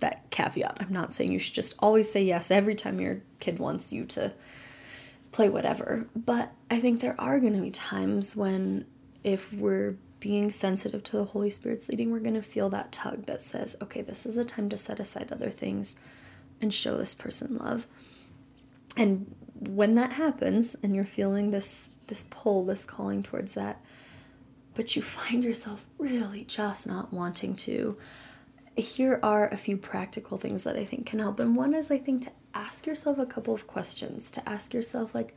that 0.00 0.28
caveat. 0.30 0.78
I'm 0.80 0.92
not 0.92 1.14
saying 1.14 1.30
you 1.30 1.38
should 1.38 1.54
just 1.54 1.76
always 1.78 2.10
say 2.10 2.24
yes 2.24 2.50
every 2.50 2.74
time 2.74 3.00
your 3.00 3.22
kid 3.38 3.58
wants 3.58 3.92
you 3.92 4.04
to 4.06 4.34
play 5.30 5.48
whatever. 5.48 6.06
But 6.16 6.52
I 6.70 6.80
think 6.80 7.00
there 7.00 7.18
are 7.20 7.38
going 7.38 7.54
to 7.54 7.60
be 7.60 7.70
times 7.70 8.34
when 8.34 8.86
if 9.22 9.52
we're 9.52 9.96
being 10.18 10.50
sensitive 10.50 11.02
to 11.04 11.16
the 11.18 11.24
Holy 11.24 11.50
Spirit's 11.50 11.88
leading, 11.88 12.10
we're 12.10 12.18
going 12.18 12.34
to 12.34 12.42
feel 12.42 12.68
that 12.70 12.92
tug 12.92 13.26
that 13.26 13.40
says, 13.40 13.76
okay, 13.80 14.02
this 14.02 14.26
is 14.26 14.36
a 14.36 14.44
time 14.44 14.68
to 14.70 14.76
set 14.76 14.98
aside 14.98 15.30
other 15.30 15.50
things 15.50 15.96
and 16.60 16.74
show 16.74 16.96
this 16.96 17.14
person 17.14 17.56
love. 17.56 17.86
And 18.96 19.34
when 19.60 19.94
that 19.94 20.12
happens 20.12 20.76
and 20.82 20.94
you're 20.94 21.04
feeling 21.04 21.50
this 21.50 21.90
this 22.06 22.26
pull, 22.30 22.64
this 22.64 22.84
calling 22.84 23.22
towards 23.22 23.54
that, 23.54 23.80
but 24.74 24.96
you 24.96 25.02
find 25.02 25.44
yourself 25.44 25.86
really 25.98 26.42
just 26.42 26.86
not 26.86 27.12
wanting 27.12 27.54
to, 27.54 27.96
here 28.74 29.20
are 29.22 29.48
a 29.48 29.56
few 29.56 29.76
practical 29.76 30.36
things 30.36 30.64
that 30.64 30.74
I 30.74 30.84
think 30.84 31.06
can 31.06 31.20
help. 31.20 31.38
And 31.38 31.54
one 31.54 31.72
is 31.72 31.88
I 31.88 31.98
think 31.98 32.22
to 32.22 32.32
ask 32.52 32.84
yourself 32.84 33.18
a 33.18 33.26
couple 33.26 33.54
of 33.54 33.68
questions, 33.68 34.28
to 34.32 34.48
ask 34.48 34.74
yourself 34.74 35.14
like 35.14 35.36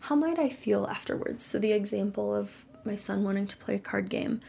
how 0.00 0.14
might 0.14 0.38
I 0.38 0.48
feel 0.50 0.86
afterwards? 0.86 1.44
So 1.44 1.58
the 1.58 1.72
example 1.72 2.34
of 2.34 2.64
my 2.84 2.96
son 2.96 3.24
wanting 3.24 3.46
to 3.46 3.56
play 3.56 3.74
a 3.76 3.78
card 3.78 4.10
game 4.10 4.40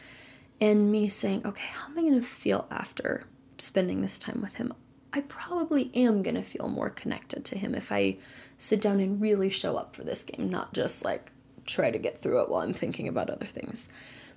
and 0.59 0.91
me 0.91 1.07
saying, 1.07 1.45
okay, 1.45 1.67
how 1.71 1.87
am 1.87 1.97
I 1.97 2.01
going 2.01 2.19
to 2.19 2.21
feel 2.21 2.67
after 2.69 3.23
spending 3.57 4.01
this 4.01 4.19
time 4.19 4.41
with 4.41 4.55
him? 4.55 4.73
I 5.13 5.21
probably 5.21 5.91
am 5.93 6.23
going 6.23 6.35
to 6.35 6.43
feel 6.43 6.67
more 6.67 6.89
connected 6.89 7.45
to 7.45 7.57
him 7.57 7.73
if 7.73 7.89
I 7.91 8.17
sit 8.57 8.81
down 8.81 8.99
and 8.99 9.21
really 9.21 9.49
show 9.49 9.75
up 9.75 9.95
for 9.95 10.03
this 10.03 10.23
game, 10.23 10.49
not 10.49 10.73
just 10.73 11.03
like 11.03 11.31
try 11.65 11.91
to 11.91 11.97
get 11.97 12.17
through 12.17 12.41
it 12.41 12.49
while 12.49 12.61
I'm 12.61 12.73
thinking 12.73 13.07
about 13.07 13.29
other 13.29 13.45
things. 13.45 13.89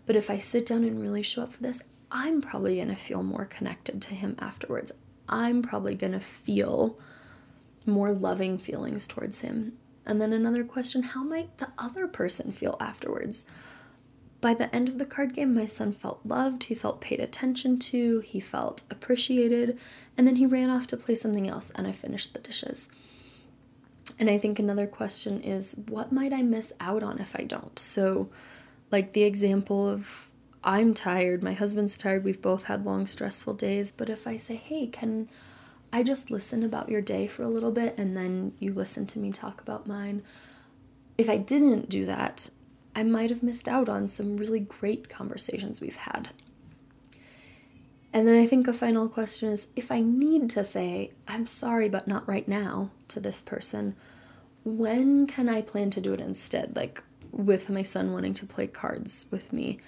But 0.07 0.17
if 0.17 0.31
I 0.31 0.39
sit 0.39 0.67
down 0.67 0.85
and 0.85 1.01
really 1.01 1.23
show 1.23 1.43
up 1.43 1.53
for 1.53 1.63
this, 1.63 1.83
I'm 2.11 2.41
probably 2.41 2.77
going 2.77 2.89
to 2.89 2.97
feel 2.97 3.23
more 3.23 3.45
connected 3.45 4.01
to 4.03 4.15
him 4.15 4.37
afterwards. 4.39 4.93
I'm 5.29 5.63
probably 5.63 5.95
going 5.95 6.15
to 6.15 6.21
feel 6.21 6.99
more 7.85 8.13
loving 8.13 8.59
feelings 8.59 9.07
towards 9.07 9.41
him. 9.41 9.75
And 10.07 10.21
then 10.21 10.33
another 10.33 10.65
question 10.65 11.03
how 11.03 11.23
might 11.23 11.59
the 11.59 11.69
other 11.77 12.09
person 12.09 12.51
feel 12.51 12.77
afterwards? 12.81 13.45
By 14.41 14.55
the 14.55 14.75
end 14.75 14.89
of 14.89 14.99
the 14.99 15.05
card 15.05 15.35
game, 15.35 15.55
my 15.55 15.67
son 15.67 15.93
felt 15.93 16.21
loved, 16.25 16.65
he 16.65 16.75
felt 16.75 17.01
paid 17.01 17.19
attention 17.21 17.79
to, 17.81 18.21
he 18.21 18.39
felt 18.39 18.85
appreciated, 18.89 19.79
and 20.17 20.27
then 20.27 20.37
he 20.37 20.47
ran 20.47 20.71
off 20.71 20.87
to 20.89 20.97
play 20.97 21.17
something 21.17 21.49
else, 21.49 21.73
and 21.73 21.87
I 21.89 21.93
finished 21.93 22.33
the 22.35 22.41
dishes. 22.41 22.89
And 24.19 24.29
I 24.29 24.39
think 24.39 24.59
another 24.59 24.87
question 24.87 25.41
is 25.43 25.77
what 25.89 26.13
might 26.13 26.33
I 26.33 26.43
miss 26.43 26.73
out 26.81 27.03
on 27.03 27.19
if 27.19 27.37
I 27.37 27.45
don't? 27.45 27.79
So, 27.79 28.29
like 28.91 29.13
the 29.13 29.23
example 29.23 29.89
of 29.89 30.33
I'm 30.65 30.93
tired, 30.93 31.43
my 31.43 31.53
husband's 31.53 31.97
tired, 31.97 32.25
we've 32.25 32.43
both 32.43 32.65
had 32.65 32.85
long, 32.85 33.07
stressful 33.07 33.55
days, 33.55 33.93
but 33.93 34.11
if 34.11 34.27
I 34.27 34.37
say, 34.37 34.57
hey, 34.57 34.89
can 34.89 35.29
I 35.93 36.03
just 36.03 36.31
listen 36.31 36.63
about 36.63 36.89
your 36.89 37.01
day 37.01 37.27
for 37.27 37.43
a 37.43 37.49
little 37.49 37.71
bit 37.71 37.97
and 37.97 38.17
then 38.17 38.55
you 38.59 38.73
listen 38.73 39.07
to 39.09 39.19
me 39.19 39.31
talk 39.31 39.61
about 39.61 39.87
mine? 39.87 40.23
If 41.17 41.29
I 41.29 41.37
didn't 41.37 41.89
do 41.89 42.05
that, 42.07 42.51
I 42.95 43.05
might 43.05 43.31
have 43.31 43.43
missed 43.43 43.69
out 43.69 43.89
on 43.89 44.09
some 44.09 44.37
really 44.37 44.61
great 44.61 45.09
conversations 45.09 45.81
we've 45.81 45.97
had. 45.97 46.31
And 48.13 48.27
then 48.27 48.41
I 48.41 48.47
think 48.47 48.67
a 48.67 48.73
final 48.73 49.09
question 49.09 49.51
is 49.51 49.69
if 49.77 49.93
I 49.93 50.01
need 50.01 50.49
to 50.51 50.65
say, 50.65 51.11
I'm 51.27 51.47
sorry, 51.47 51.89
but 51.89 52.09
not 52.09 52.27
right 52.27 52.49
now 52.49 52.91
to 53.09 53.21
this 53.21 53.43
person, 53.43 53.97
when 54.65 55.27
can 55.27 55.49
I 55.49 55.63
plan 55.63 55.91
to 55.91 56.01
do 56.01 56.15
it 56.15 56.21
instead? 56.21 56.75
Like 56.75 57.03
with 57.31 57.69
my 57.69 57.83
son 57.83 58.13
wanting 58.13 58.35
to 58.35 58.47
play 58.47 58.67
cards 58.67 59.27
with 59.31 59.53
me, 59.53 59.79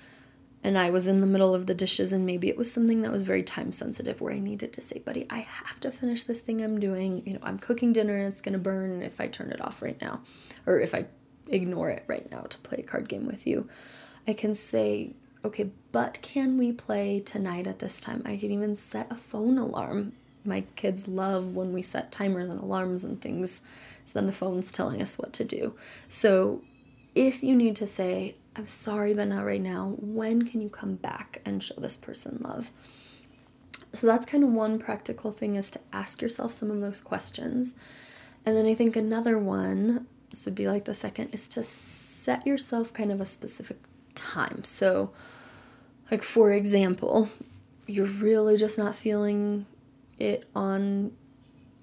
and 0.62 0.76
I 0.76 0.90
was 0.90 1.06
in 1.06 1.22
the 1.22 1.26
middle 1.26 1.54
of 1.54 1.66
the 1.66 1.74
dishes, 1.74 2.12
and 2.12 2.26
maybe 2.26 2.48
it 2.50 2.58
was 2.58 2.70
something 2.70 3.00
that 3.00 3.10
was 3.10 3.22
very 3.22 3.42
time 3.42 3.72
sensitive 3.72 4.20
where 4.20 4.34
I 4.34 4.38
needed 4.38 4.74
to 4.74 4.82
say, 4.82 4.98
buddy, 4.98 5.26
I 5.30 5.38
have 5.38 5.80
to 5.80 5.90
finish 5.90 6.24
this 6.24 6.40
thing 6.40 6.62
I'm 6.62 6.78
doing. 6.78 7.22
You 7.24 7.34
know, 7.34 7.40
I'm 7.42 7.58
cooking 7.58 7.94
dinner 7.94 8.16
and 8.16 8.26
it's 8.26 8.42
gonna 8.42 8.58
burn 8.58 9.02
if 9.02 9.20
I 9.20 9.26
turn 9.26 9.50
it 9.50 9.60
off 9.62 9.80
right 9.80 10.00
now, 10.02 10.20
or 10.66 10.78
if 10.78 10.94
I 10.94 11.06
ignore 11.48 11.88
it 11.88 12.04
right 12.06 12.30
now 12.30 12.42
to 12.42 12.58
play 12.58 12.78
a 12.78 12.86
card 12.86 13.08
game 13.08 13.26
with 13.26 13.46
you. 13.46 13.68
I 14.26 14.34
can 14.34 14.54
say, 14.54 15.14
okay, 15.44 15.70
but 15.92 16.18
can 16.22 16.58
we 16.58 16.72
play 16.72 17.20
tonight 17.20 17.66
at 17.66 17.78
this 17.78 18.00
time? 18.00 18.22
I 18.24 18.36
can 18.36 18.50
even 18.50 18.76
set 18.76 19.10
a 19.10 19.16
phone 19.16 19.58
alarm. 19.58 20.12
My 20.44 20.64
kids 20.76 21.08
love 21.08 21.54
when 21.54 21.72
we 21.72 21.82
set 21.82 22.12
timers 22.12 22.48
and 22.48 22.60
alarms 22.60 23.04
and 23.04 23.20
things, 23.20 23.62
so 24.04 24.18
then 24.18 24.26
the 24.26 24.32
phone's 24.32 24.72
telling 24.72 25.02
us 25.02 25.18
what 25.18 25.32
to 25.34 25.44
do. 25.44 25.74
So 26.08 26.62
if 27.14 27.42
you 27.42 27.54
need 27.54 27.76
to 27.76 27.86
say, 27.86 28.36
I'm 28.56 28.66
sorry, 28.66 29.14
but 29.14 29.28
not 29.28 29.44
right 29.44 29.60
now, 29.60 29.94
when 29.98 30.42
can 30.46 30.60
you 30.60 30.68
come 30.68 30.94
back 30.94 31.40
and 31.44 31.62
show 31.62 31.74
this 31.78 31.96
person 31.96 32.38
love? 32.40 32.70
So 33.92 34.06
that's 34.06 34.26
kind 34.26 34.44
of 34.44 34.50
one 34.50 34.78
practical 34.78 35.32
thing 35.32 35.56
is 35.56 35.70
to 35.70 35.80
ask 35.92 36.22
yourself 36.22 36.52
some 36.52 36.70
of 36.70 36.80
those 36.80 37.02
questions. 37.02 37.74
And 38.46 38.56
then 38.56 38.66
I 38.66 38.74
think 38.74 38.96
another 38.96 39.38
one, 39.38 40.06
this 40.30 40.44
would 40.46 40.54
be 40.54 40.68
like 40.68 40.84
the 40.84 40.94
second, 40.94 41.30
is 41.30 41.48
to 41.48 41.64
set 41.64 42.46
yourself 42.46 42.92
kind 42.92 43.10
of 43.10 43.20
a 43.20 43.26
specific 43.26 43.78
time. 44.20 44.64
So, 44.64 45.10
like 46.10 46.22
for 46.22 46.52
example, 46.52 47.30
you're 47.86 48.06
really 48.06 48.56
just 48.56 48.78
not 48.78 48.94
feeling 48.94 49.66
it 50.18 50.48
on 50.54 51.12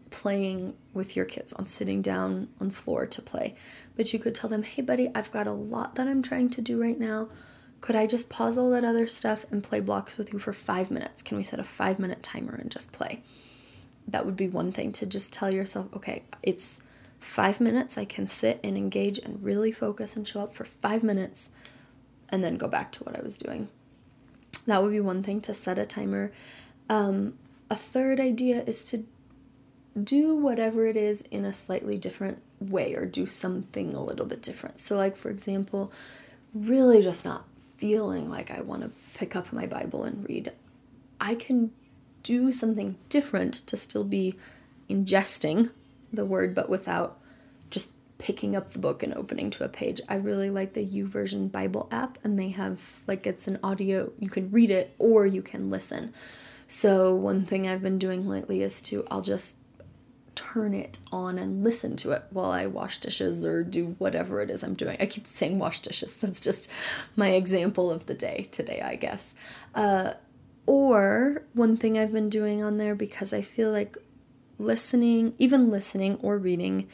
playing 0.10 0.76
with 0.94 1.16
your 1.16 1.26
kids, 1.26 1.54
on 1.54 1.68
sitting 1.68 2.02
down 2.02 2.48
on 2.62 2.70
the 2.70 2.74
floor 2.74 3.06
to 3.06 3.22
play. 3.22 3.56
But 3.96 4.14
you 4.14 4.20
could 4.20 4.34
tell 4.34 4.50
them, 4.50 4.64
hey, 4.64 4.82
buddy, 4.82 5.10
I've 5.14 5.32
got 5.32 5.48
a 5.48 5.52
lot 5.52 5.96
that 5.96 6.08
I'm 6.08 6.22
trying 6.22 6.50
to 6.52 6.62
do 6.62 6.82
right 6.82 7.00
now. 7.00 7.30
Could 7.82 7.96
I 7.96 8.08
just 8.08 8.30
pause 8.30 8.58
all 8.58 8.70
that 8.72 8.86
other 8.86 9.06
stuff 9.08 9.46
and 9.52 9.64
play 9.64 9.80
blocks 9.80 10.18
with 10.18 10.34
you 10.34 10.40
for 10.40 10.54
five 10.54 10.90
minutes? 10.90 11.22
Can 11.22 11.38
we 11.38 11.44
set 11.44 11.60
a 11.60 11.64
five 11.64 12.00
minute 12.00 12.24
timer 12.24 12.56
and 12.56 12.72
just 12.72 12.92
play? 12.92 13.22
That 14.08 14.26
would 14.26 14.38
be 14.38 14.48
one 14.48 14.72
thing 14.72 14.92
to 14.94 15.06
just 15.06 15.34
tell 15.34 15.54
yourself, 15.54 15.88
okay, 15.94 16.24
it's 16.42 16.82
five 17.20 17.60
minutes. 17.60 17.98
I 17.98 18.06
can 18.06 18.28
sit 18.28 18.60
and 18.64 18.78
engage 18.78 19.20
and 19.20 19.44
really 19.44 19.72
focus 19.72 20.16
and 20.16 20.28
show 20.28 20.40
up 20.40 20.56
for 20.56 20.66
five 20.66 21.04
minutes 21.04 21.52
and 22.30 22.44
then 22.44 22.58
go 22.58 22.68
back 22.68 22.92
to 22.94 23.04
what 23.04 23.18
I 23.18 23.22
was 23.22 23.38
doing. 23.38 23.70
That 24.66 24.84
would 24.84 24.92
be 24.92 25.00
one 25.00 25.24
thing 25.24 25.42
to 25.42 25.54
set 25.54 25.80
a 25.80 25.86
timer. 25.86 26.32
Um, 26.90 27.36
a 27.70 27.76
third 27.76 28.20
idea 28.20 28.64
is 28.64 28.82
to 28.92 29.06
do 30.02 30.36
whatever 30.36 30.86
it 30.86 30.98
is 30.98 31.22
in 31.32 31.46
a 31.46 31.54
slightly 31.54 31.98
different 31.98 32.42
way 32.60 32.94
or 32.94 33.06
do 33.06 33.26
something 33.26 33.94
a 33.94 34.04
little 34.04 34.26
bit 34.26 34.42
different. 34.42 34.80
So, 34.80 34.96
like, 34.96 35.16
for 35.16 35.30
example, 35.30 35.92
really 36.54 37.02
just 37.02 37.26
not 37.26 37.46
feeling 37.78 38.30
like 38.30 38.52
I 38.52 38.62
want 38.62 38.84
to 38.84 38.92
pick 39.18 39.36
up 39.36 39.52
my 39.54 39.66
Bible 39.66 40.04
and 40.04 40.28
read. 40.28 40.52
I 41.20 41.36
can 41.36 41.72
do 42.24 42.52
something 42.52 42.98
different 43.10 43.54
to 43.68 43.78
still 43.78 44.04
be 44.04 44.36
ingesting 44.90 45.72
the 46.12 46.26
word, 46.26 46.54
but 46.54 46.70
without 46.70 47.18
just 47.70 47.92
picking 48.18 48.56
up 48.56 48.72
the 48.72 48.80
book 48.80 49.04
and 49.04 49.14
opening 49.14 49.50
to 49.52 49.64
a 49.64 49.70
page. 49.70 50.02
I 50.10 50.16
really 50.16 50.50
like 50.50 50.74
the 50.74 50.86
YouVersion 50.86 51.52
Bible 51.52 51.88
app, 51.92 52.18
and 52.24 52.38
they 52.38 52.50
have 52.50 53.02
like 53.08 53.28
it's 53.28 53.48
an 53.48 53.60
audio, 53.64 54.12
you 54.20 54.30
can 54.30 54.52
read 54.52 54.72
it 54.72 54.96
or 55.00 55.26
you 55.26 55.42
can 55.42 55.70
listen. 55.70 56.14
So, 56.68 57.14
one 57.16 57.46
thing 57.46 57.68
I've 57.68 57.82
been 57.82 58.00
doing 58.00 58.28
lately 58.28 58.62
is 58.62 58.82
to 58.84 59.06
I'll 59.10 59.22
just 59.22 59.56
turn 60.36 60.74
it 60.74 61.00
on 61.12 61.38
and 61.40 61.64
listen 61.64 61.96
to 61.96 62.12
it 62.12 62.24
while 62.30 62.52
I 62.52 62.68
wash 62.68 63.00
dishes 63.00 63.44
or 63.44 63.64
do 63.64 63.96
whatever 63.98 64.42
it 64.42 64.52
is 64.52 64.64
I'm 64.64 64.76
doing. 64.76 64.98
I 65.00 65.08
keep 65.08 65.26
saying 65.26 65.58
wash 65.58 65.80
dishes, 65.80 66.16
that's 66.22 66.42
just 66.42 66.70
my 67.16 67.30
example 67.30 67.90
of 67.90 68.06
the 68.06 68.14
day 68.14 68.48
today, 68.52 68.82
I 68.82 68.96
guess. 68.96 69.34
Uh, 69.74 70.14
or 70.66 71.44
one 71.54 71.78
thing 71.78 71.98
I've 71.98 72.12
been 72.12 72.30
doing 72.30 72.62
on 72.62 72.78
there 72.78 72.94
because 72.94 73.34
I 73.34 73.42
feel 73.42 73.72
like 73.72 73.98
listening, 74.60 75.34
even 75.38 75.72
listening 75.72 76.18
or 76.22 76.38
reading, 76.38 76.88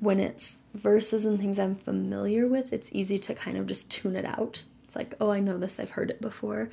when 0.00 0.18
it's 0.18 0.60
verses 0.74 1.26
and 1.26 1.38
things 1.38 1.58
I'm 1.58 1.76
familiar 1.76 2.46
with, 2.46 2.72
it's 2.72 2.90
easy 2.92 3.18
to 3.18 3.34
kind 3.34 3.56
of 3.56 3.66
just 3.66 3.90
tune 3.90 4.16
it 4.16 4.24
out. 4.24 4.64
It's 4.84 4.96
like, 4.96 5.14
oh, 5.20 5.30
I 5.30 5.40
know 5.40 5.58
this, 5.58 5.78
I've 5.78 5.90
heard 5.90 6.10
it 6.10 6.20
before. 6.20 6.70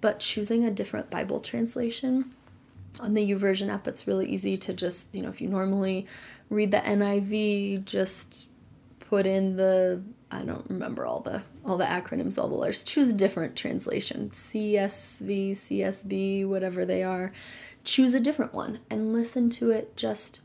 But 0.00 0.20
choosing 0.20 0.64
a 0.64 0.70
different 0.70 1.10
Bible 1.10 1.40
translation 1.40 2.32
on 3.00 3.14
the 3.14 3.28
YouVersion 3.28 3.70
app, 3.70 3.86
it's 3.86 4.06
really 4.06 4.26
easy 4.26 4.56
to 4.56 4.72
just, 4.72 5.14
you 5.14 5.20
know, 5.20 5.28
if 5.28 5.40
you 5.40 5.48
normally 5.48 6.06
read 6.48 6.70
the 6.70 6.78
NIV, 6.78 7.84
just 7.84 8.48
put 9.00 9.26
in 9.26 9.56
the 9.56 10.02
I 10.30 10.42
don't 10.42 10.70
remember 10.70 11.04
all 11.04 11.18
the 11.20 11.42
all 11.64 11.76
the 11.76 11.84
acronyms, 11.84 12.40
all 12.40 12.48
the 12.48 12.54
letters. 12.54 12.84
Choose 12.84 13.08
a 13.08 13.12
different 13.12 13.56
translation. 13.56 14.30
CSV, 14.30 15.50
CSB, 15.50 16.46
whatever 16.46 16.84
they 16.84 17.02
are. 17.02 17.32
Choose 17.82 18.14
a 18.14 18.20
different 18.20 18.54
one 18.54 18.78
and 18.88 19.12
listen 19.12 19.50
to 19.50 19.70
it 19.70 19.96
just 19.96 20.42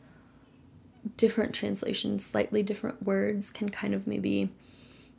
different 1.18 1.54
translations, 1.54 2.26
slightly 2.26 2.64
different 2.64 3.04
words 3.04 3.52
can 3.52 3.70
kind 3.70 3.94
of 3.94 4.08
maybe 4.08 4.50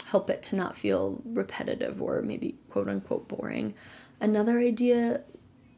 help 0.07 0.31
it 0.31 0.43
to 0.45 0.57
not 0.57 0.77
feel 0.77 1.23
repetitive 1.25 2.01
or 2.01 2.23
maybe 2.23 2.57
quote 2.71 2.89
unquote 2.89 3.29
boring. 3.29 3.75
Another 4.21 4.59
idea 4.59 5.23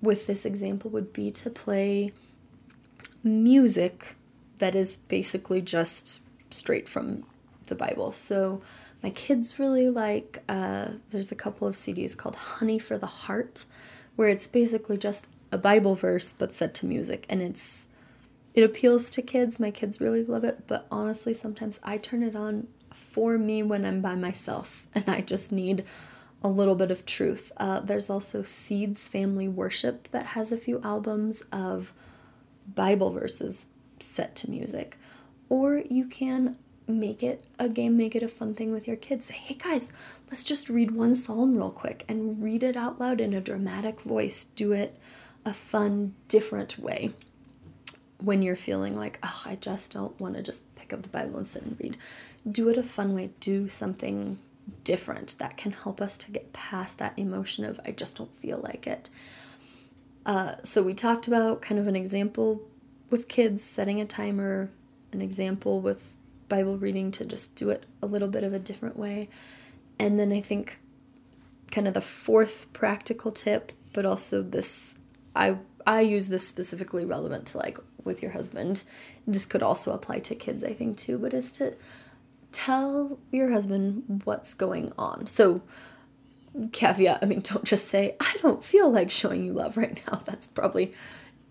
with 0.01 0.27
this 0.27 0.44
example 0.44 0.90
would 0.90 1.12
be 1.12 1.31
to 1.31 1.51
play 1.51 2.12
music 3.23 4.14
that 4.59 4.75
is 4.75 4.97
basically 4.97 5.61
just 5.61 6.21
straight 6.51 6.88
from 6.88 7.25
the 7.66 7.75
Bible. 7.75 8.12
So 8.12 8.62
my 9.03 9.11
kids 9.11 9.59
really 9.59 9.90
like, 9.90 10.42
uh, 10.49 10.92
there's 11.11 11.31
a 11.31 11.37
couple 11.37 11.68
of 11.68 11.75
CDs 11.75 12.16
called 12.16 12.37
Honey 12.37 12.79
for 12.79 12.99
the 12.99 13.07
Heart, 13.07 13.64
where 14.16 14.29
it's 14.29 14.47
basically 14.47 14.97
just 14.97 15.29
a 15.53 15.59
Bible 15.59 15.94
verse 15.94 16.33
but 16.33 16.53
set 16.53 16.75
to 16.75 16.87
music. 16.87 17.25
And 17.29 17.40
it's, 17.40 17.87
it 18.59 18.64
appeals 18.64 19.09
to 19.09 19.23
kids. 19.23 19.61
My 19.61 19.71
kids 19.71 20.01
really 20.01 20.25
love 20.25 20.42
it. 20.42 20.66
But 20.66 20.88
honestly, 20.90 21.33
sometimes 21.33 21.79
I 21.85 21.97
turn 21.97 22.25
it 22.25 22.35
on 22.35 22.66
for 22.92 23.38
me 23.38 23.62
when 23.62 23.85
I'm 23.85 24.01
by 24.01 24.16
myself 24.16 24.85
and 24.97 25.09
I 25.09 25.21
just 25.21 25.53
need 25.53 25.85
a 26.42 26.49
little 26.49 26.75
bit 26.75 26.90
of 26.90 27.07
truth. 27.07 27.53
Uh, 27.57 27.79
there's 27.79 28.11
also 28.11 28.42
Seeds 28.42 29.07
Family 29.07 29.47
Worship 29.47 30.09
that 30.09 30.27
has 30.27 30.51
a 30.51 30.57
few 30.57 30.81
albums 30.83 31.42
of 31.53 31.92
Bible 32.75 33.11
verses 33.11 33.68
set 34.01 34.35
to 34.37 34.51
music. 34.51 34.99
Or 35.49 35.85
you 35.88 36.07
can 36.07 36.57
make 36.88 37.23
it 37.23 37.44
a 37.61 37.68
game, 37.68 37.97
make 37.97 38.16
it 38.16 38.25
a 38.25 38.29
fun 38.29 38.55
thing 38.55 38.73
with 38.73 38.88
your 38.88 38.97
kids. 38.97 39.27
Say, 39.27 39.35
hey 39.35 39.55
guys, 39.55 39.92
let's 40.31 40.42
just 40.42 40.68
read 40.68 40.90
one 40.90 41.14
psalm 41.14 41.55
real 41.55 41.71
quick 41.71 42.05
and 42.09 42.42
read 42.42 42.64
it 42.64 42.77
out 42.77 42.99
loud 42.99 43.21
in 43.21 43.35
a 43.35 43.40
dramatic 43.40 44.01
voice. 44.01 44.42
Do 44.42 44.73
it 44.73 44.99
a 45.44 45.55
fun, 45.55 46.14
different 46.27 46.77
way 46.77 47.14
when 48.18 48.42
you're 48.42 48.57
feeling 48.57 48.96
like, 48.96 49.18
oh, 49.22 49.42
I 49.46 49.57
just 49.57 49.92
don't 49.92 50.18
want 50.20 50.35
to 50.35 50.42
just 50.42 50.74
pick 50.74 50.92
up 50.92 51.02
the 51.02 51.09
Bible 51.09 51.37
and 51.37 51.46
sit 51.46 51.62
and 51.62 51.76
read. 51.81 51.96
Do 52.50 52.68
it 52.68 52.76
a 52.76 52.83
fun 52.83 53.14
way. 53.14 53.31
Do 53.40 53.68
something 53.68 54.38
different 54.85 55.38
that 55.38 55.57
can 55.57 55.72
help 55.72 56.00
us 56.00 56.18
to 56.18 56.31
get 56.31 56.52
past 56.52 56.98
that 56.98 57.18
emotion 57.18 57.64
of 57.64 57.81
I 57.85 57.92
just 57.92 58.16
don't 58.16 58.35
feel 58.35 58.59
like 58.59 58.87
it. 58.87 59.09
Uh, 60.26 60.57
so 60.62 60.83
we 60.83 60.94
talked 60.94 61.26
about 61.26 61.62
kind 61.62 61.81
of 61.81 61.87
an 61.87 61.96
example 61.96 62.62
with 63.09 63.28
kids 63.28 63.62
setting 63.62 64.00
a 64.00 64.04
timer, 64.04 64.70
an 65.12 65.22
example 65.22 65.81
with 65.81 66.14
Bible 66.48 66.76
reading 66.76 67.11
to 67.12 67.24
just 67.24 67.54
do 67.54 67.70
it 67.70 67.85
a 68.02 68.07
little 68.07 68.28
bit 68.28 68.44
of 68.44 68.52
a 68.52 68.59
different 68.59 68.98
way. 68.98 69.28
And 69.98 70.18
then 70.18 70.33
I 70.33 70.40
think 70.40 70.81
kind 71.70 71.87
of 71.87 71.94
the 71.94 72.00
fourth 72.00 72.66
practical 72.72 73.31
tip, 73.31 73.72
but 73.92 74.04
also 74.04 74.42
this 74.42 74.96
I 75.35 75.59
I 75.87 76.02
use 76.02 76.28
this 76.28 76.46
specifically 76.46 77.04
relevant 77.04 77.46
to 77.48 77.59
like 77.59 77.78
with 78.09 78.23
your 78.23 78.33
husband. 78.33 78.83
This 79.27 79.47
could 79.47 79.62
also 79.62 79.92
apply 79.92 80.18
to 80.21 80.35
kids, 80.35 80.64
I 80.64 80.73
think 80.73 80.97
too, 80.97 81.18
but 81.18 81.33
is 81.33 81.53
to 81.53 81.75
tell 82.51 83.21
your 83.31 83.51
husband 83.51 84.23
what's 84.25 84.55
going 84.55 84.92
on. 84.99 85.29
So 85.29 85.62
caveat, 86.73 87.21
I 87.23 87.27
mean, 87.27 87.40
don't 87.44 87.64
just 87.64 87.87
say, 87.87 88.16
I 88.18 88.35
don't 88.42 88.64
feel 88.64 88.90
like 88.90 89.11
showing 89.11 89.44
you 89.44 89.53
love 89.53 89.77
right 89.77 90.03
now. 90.07 90.23
That's 90.25 90.49
probably 90.49 90.92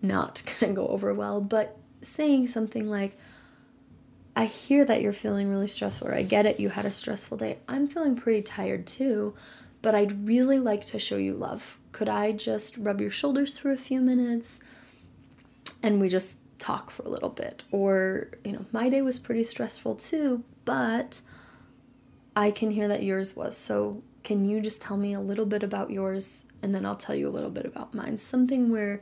not 0.02 0.42
going 0.60 0.74
to 0.74 0.80
go 0.80 0.88
over 0.88 1.14
well, 1.14 1.40
but 1.40 1.78
saying 2.02 2.48
something 2.48 2.88
like, 2.88 3.16
I 4.36 4.44
hear 4.44 4.84
that 4.84 5.02
you're 5.02 5.12
feeling 5.12 5.50
really 5.50 5.66
stressful, 5.66 6.08
or 6.08 6.14
I 6.14 6.22
get 6.22 6.46
it, 6.46 6.60
you 6.60 6.68
had 6.68 6.84
a 6.84 6.92
stressful 6.92 7.38
day. 7.38 7.58
I'm 7.66 7.88
feeling 7.88 8.14
pretty 8.14 8.42
tired 8.42 8.86
too, 8.86 9.34
but 9.82 9.96
I'd 9.96 10.26
really 10.26 10.58
like 10.58 10.84
to 10.86 10.98
show 11.00 11.16
you 11.16 11.34
love. 11.34 11.78
Could 11.90 12.08
I 12.08 12.30
just 12.30 12.76
rub 12.76 13.00
your 13.00 13.10
shoulders 13.10 13.58
for 13.58 13.72
a 13.72 13.76
few 13.76 14.00
minutes 14.00 14.60
and 15.82 16.00
we 16.00 16.08
just 16.08 16.38
talk 16.58 16.90
for 16.90 17.02
a 17.02 17.08
little 17.08 17.30
bit? 17.30 17.64
Or, 17.70 18.28
you 18.44 18.52
know, 18.52 18.66
my 18.72 18.88
day 18.88 19.02
was 19.02 19.18
pretty 19.18 19.44
stressful 19.44 19.96
too, 19.96 20.44
but 20.64 21.20
I 22.36 22.50
can 22.50 22.70
hear 22.70 22.88
that 22.88 23.02
yours 23.02 23.36
was. 23.36 23.56
So, 23.56 24.02
can 24.24 24.44
you 24.44 24.60
just 24.60 24.82
tell 24.82 24.96
me 24.96 25.14
a 25.14 25.20
little 25.20 25.46
bit 25.46 25.62
about 25.62 25.90
yours 25.90 26.44
and 26.62 26.74
then 26.74 26.84
I'll 26.84 26.96
tell 26.96 27.14
you 27.14 27.28
a 27.28 27.30
little 27.30 27.50
bit 27.50 27.64
about 27.64 27.94
mine? 27.94 28.18
Something 28.18 28.70
where 28.70 29.00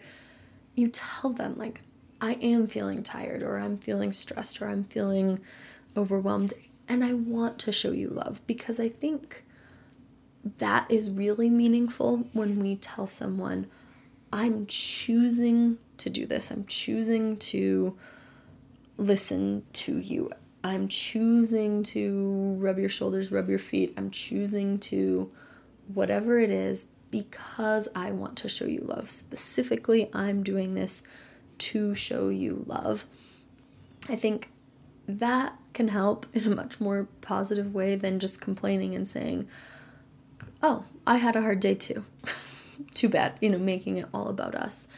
you 0.75 0.89
tell 0.89 1.31
them, 1.31 1.57
like, 1.57 1.81
I 2.21 2.35
am 2.35 2.67
feeling 2.67 3.03
tired, 3.03 3.43
or 3.43 3.59
I'm 3.59 3.79
feeling 3.79 4.13
stressed, 4.13 4.63
or 4.63 4.69
I'm 4.69 4.85
feeling 4.85 5.41
overwhelmed, 5.97 6.55
and 6.89 7.05
I 7.05 7.13
want 7.13 7.59
to 7.61 7.73
show 7.73 7.93
you 7.93 8.09
love 8.09 8.41
because 8.47 8.79
I 8.79 8.89
think 8.89 9.45
that 10.59 10.91
is 10.91 11.11
really 11.11 11.51
meaningful 11.51 12.29
when 12.33 12.61
we 12.61 12.77
tell 12.77 13.07
someone, 13.07 13.67
I'm 14.33 14.67
choosing 14.67 15.79
to 15.99 16.11
do 16.11 16.27
this, 16.27 16.51
I'm 16.51 16.67
choosing 16.67 17.37
to 17.39 17.97
listen 18.97 19.65
to 19.73 19.99
you. 19.99 20.31
I'm 20.65 20.89
choosing 20.89 21.83
to 21.85 22.57
rub 22.59 22.79
your 22.79 22.89
shoulders, 22.89 23.31
rub 23.31 23.49
your 23.49 23.59
feet. 23.59 23.95
I'm 23.97 24.11
choosing 24.11 24.79
to 24.81 25.31
whatever 25.93 26.39
it 26.39 26.51
is 26.51 26.89
because 27.11 27.89
I 27.95 28.11
want 28.11 28.37
to 28.39 28.49
show 28.49 28.65
you 28.65 28.81
love. 28.81 29.11
Specifically, 29.11 30.11
I'm 30.13 30.43
doing 30.43 30.75
this 30.75 31.03
to 31.59 31.95
show 31.95 32.29
you 32.29 32.65
love. 32.67 33.07
I 34.09 34.17
think 34.17 34.51
that 35.07 35.57
can 35.73 35.89
help 35.89 36.27
in 36.33 36.45
a 36.45 36.55
much 36.55 36.81
more 36.81 37.09
positive 37.21 37.73
way 37.73 37.95
than 37.95 38.19
just 38.19 38.41
complaining 38.41 38.95
and 38.95 39.09
saying, 39.09 39.49
Oh, 40.63 40.85
I 41.07 41.19
had 41.19 41.37
a 41.37 41.43
hard 41.43 41.61
day 41.61 41.75
too. 41.75 42.05
Too 42.95 43.09
bad, 43.09 43.35
you 43.41 43.51
know, 43.51 43.59
making 43.59 43.99
it 43.99 44.07
all 44.13 44.29
about 44.29 44.55
us. 44.55 44.89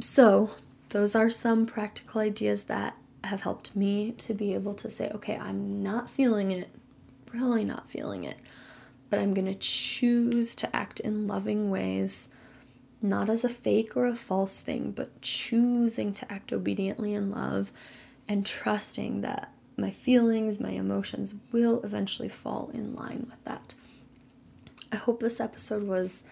So, 0.00 0.50
those 0.90 1.14
are 1.14 1.30
some 1.30 1.66
practical 1.66 2.20
ideas 2.20 2.64
that 2.64 2.96
have 3.24 3.42
helped 3.42 3.76
me 3.76 4.12
to 4.12 4.32
be 4.32 4.54
able 4.54 4.74
to 4.74 4.88
say, 4.88 5.10
okay, 5.10 5.36
I'm 5.36 5.82
not 5.82 6.08
feeling 6.10 6.50
it, 6.50 6.68
really 7.32 7.64
not 7.64 7.90
feeling 7.90 8.24
it, 8.24 8.38
but 9.10 9.18
I'm 9.18 9.34
going 9.34 9.46
to 9.46 9.54
choose 9.54 10.54
to 10.56 10.74
act 10.74 11.00
in 11.00 11.26
loving 11.26 11.70
ways, 11.70 12.30
not 13.02 13.28
as 13.28 13.44
a 13.44 13.48
fake 13.48 13.96
or 13.96 14.06
a 14.06 14.16
false 14.16 14.62
thing, 14.62 14.92
but 14.92 15.20
choosing 15.20 16.14
to 16.14 16.32
act 16.32 16.52
obediently 16.52 17.12
in 17.12 17.30
love 17.30 17.70
and 18.26 18.46
trusting 18.46 19.20
that 19.20 19.52
my 19.76 19.90
feelings, 19.90 20.60
my 20.60 20.70
emotions 20.70 21.34
will 21.52 21.82
eventually 21.82 22.28
fall 22.28 22.70
in 22.72 22.94
line 22.94 23.26
with 23.28 23.44
that. 23.44 23.74
I 24.92 24.96
hope 24.96 25.20
this 25.20 25.40
episode 25.40 25.82
was 25.82 26.24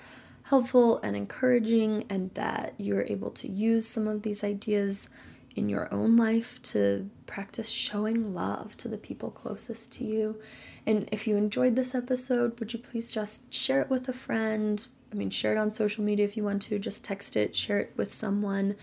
helpful 0.49 0.99
and 1.03 1.15
encouraging 1.15 2.05
and 2.09 2.33
that 2.35 2.73
you're 2.79 3.03
able 3.03 3.31
to 3.31 3.49
use 3.49 3.87
some 3.87 4.09
of 4.09 4.23
these 4.23 4.43
ideas 4.43 5.11
in 5.55 5.69
your 5.69 5.93
own 5.93 6.17
life 6.17 6.61
to 6.63 7.11
practice 7.27 7.69
showing 7.69 8.33
love 8.33 8.77
to 8.77 8.89
the 8.89 8.97
people 8.97 9.31
closest 9.31 9.93
to 9.93 10.05
you. 10.05 10.41
And 10.87 11.09
if 11.13 11.27
you 11.27 11.37
enjoyed 11.37 11.77
this 11.77 11.95
episode, 11.95 12.59
would 12.59 12.73
you 12.73 12.79
please 12.79 13.13
just 13.13 13.53
share 13.53 13.83
it 13.83 13.91
with 13.91 14.09
a 14.09 14.13
friend? 14.13 14.87
I 15.13 15.17
mean, 15.17 15.31
share 15.31 15.53
it 15.53 15.59
on 15.59 15.73
social 15.73 16.03
media 16.03 16.25
if 16.25 16.37
you 16.37 16.45
want 16.45 16.63
to, 16.63 16.79
just 16.79 17.05
text 17.05 17.37
it, 17.37 17.55
share 17.55 17.81
it 17.81 17.93
with 17.97 18.13
someone 18.13 18.77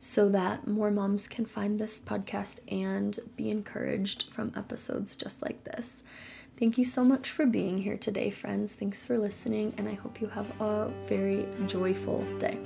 so 0.00 0.28
that 0.30 0.66
more 0.66 0.90
moms 0.90 1.28
can 1.28 1.46
find 1.46 1.78
this 1.78 2.00
podcast 2.00 2.58
and 2.66 3.20
be 3.36 3.48
encouraged 3.50 4.24
from 4.30 4.52
episodes 4.56 5.14
just 5.14 5.40
like 5.42 5.62
this. 5.62 6.02
Thank 6.62 6.78
you 6.78 6.84
so 6.84 7.02
much 7.02 7.28
for 7.28 7.44
being 7.44 7.76
here 7.76 7.96
today, 7.96 8.30
friends. 8.30 8.76
Thanks 8.76 9.02
for 9.02 9.18
listening, 9.18 9.74
and 9.78 9.88
I 9.88 9.94
hope 9.94 10.20
you 10.20 10.28
have 10.28 10.48
a 10.60 10.92
very 11.08 11.44
joyful 11.66 12.24
day. 12.38 12.56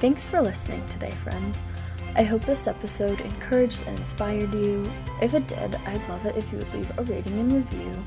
Thanks 0.00 0.28
for 0.28 0.42
listening 0.42 0.86
today, 0.86 1.12
friends. 1.12 1.62
I 2.14 2.24
hope 2.24 2.44
this 2.44 2.66
episode 2.66 3.22
encouraged 3.22 3.84
and 3.86 3.98
inspired 3.98 4.52
you. 4.52 4.92
If 5.22 5.32
it 5.32 5.48
did, 5.48 5.74
I'd 5.86 6.06
love 6.10 6.26
it 6.26 6.36
if 6.36 6.52
you 6.52 6.58
would 6.58 6.74
leave 6.74 6.98
a 6.98 7.04
rating 7.04 7.40
and 7.40 7.50
review. 7.50 8.04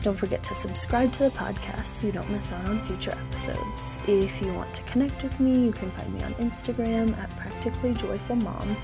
Don't 0.00 0.18
forget 0.18 0.42
to 0.42 0.56
subscribe 0.56 1.12
to 1.12 1.24
the 1.24 1.30
podcast 1.30 1.86
so 1.86 2.08
you 2.08 2.12
don't 2.12 2.30
miss 2.30 2.50
out 2.50 2.68
on 2.68 2.82
future 2.82 3.12
episodes. 3.12 4.00
If 4.08 4.42
you 4.42 4.52
want 4.54 4.74
to 4.74 4.82
connect 4.82 5.22
with 5.22 5.38
me, 5.38 5.66
you 5.66 5.72
can 5.72 5.92
find 5.92 6.12
me 6.12 6.22
on 6.22 6.34
Instagram 6.34 7.16
at 7.16 7.30
Practically 7.36 7.94
Joyful 7.94 8.36
Mom, 8.36 8.76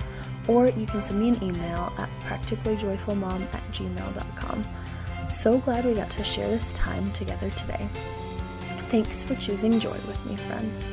or 0.48 0.68
you 0.68 0.86
can 0.86 1.02
send 1.02 1.20
me 1.20 1.28
an 1.28 1.42
email 1.42 1.92
at 1.98 2.08
practicallyjoyfulmom 2.20 3.42
at 3.54 3.62
gmail.com. 3.72 4.66
So 5.28 5.58
glad 5.58 5.84
we 5.84 5.94
got 5.94 6.10
to 6.10 6.24
share 6.24 6.48
this 6.48 6.72
time 6.72 7.12
together 7.12 7.50
today. 7.50 7.88
Thanks 8.88 9.22
for 9.22 9.34
choosing 9.34 9.80
joy 9.80 9.90
with 10.06 10.24
me, 10.26 10.36
friends. 10.36 10.92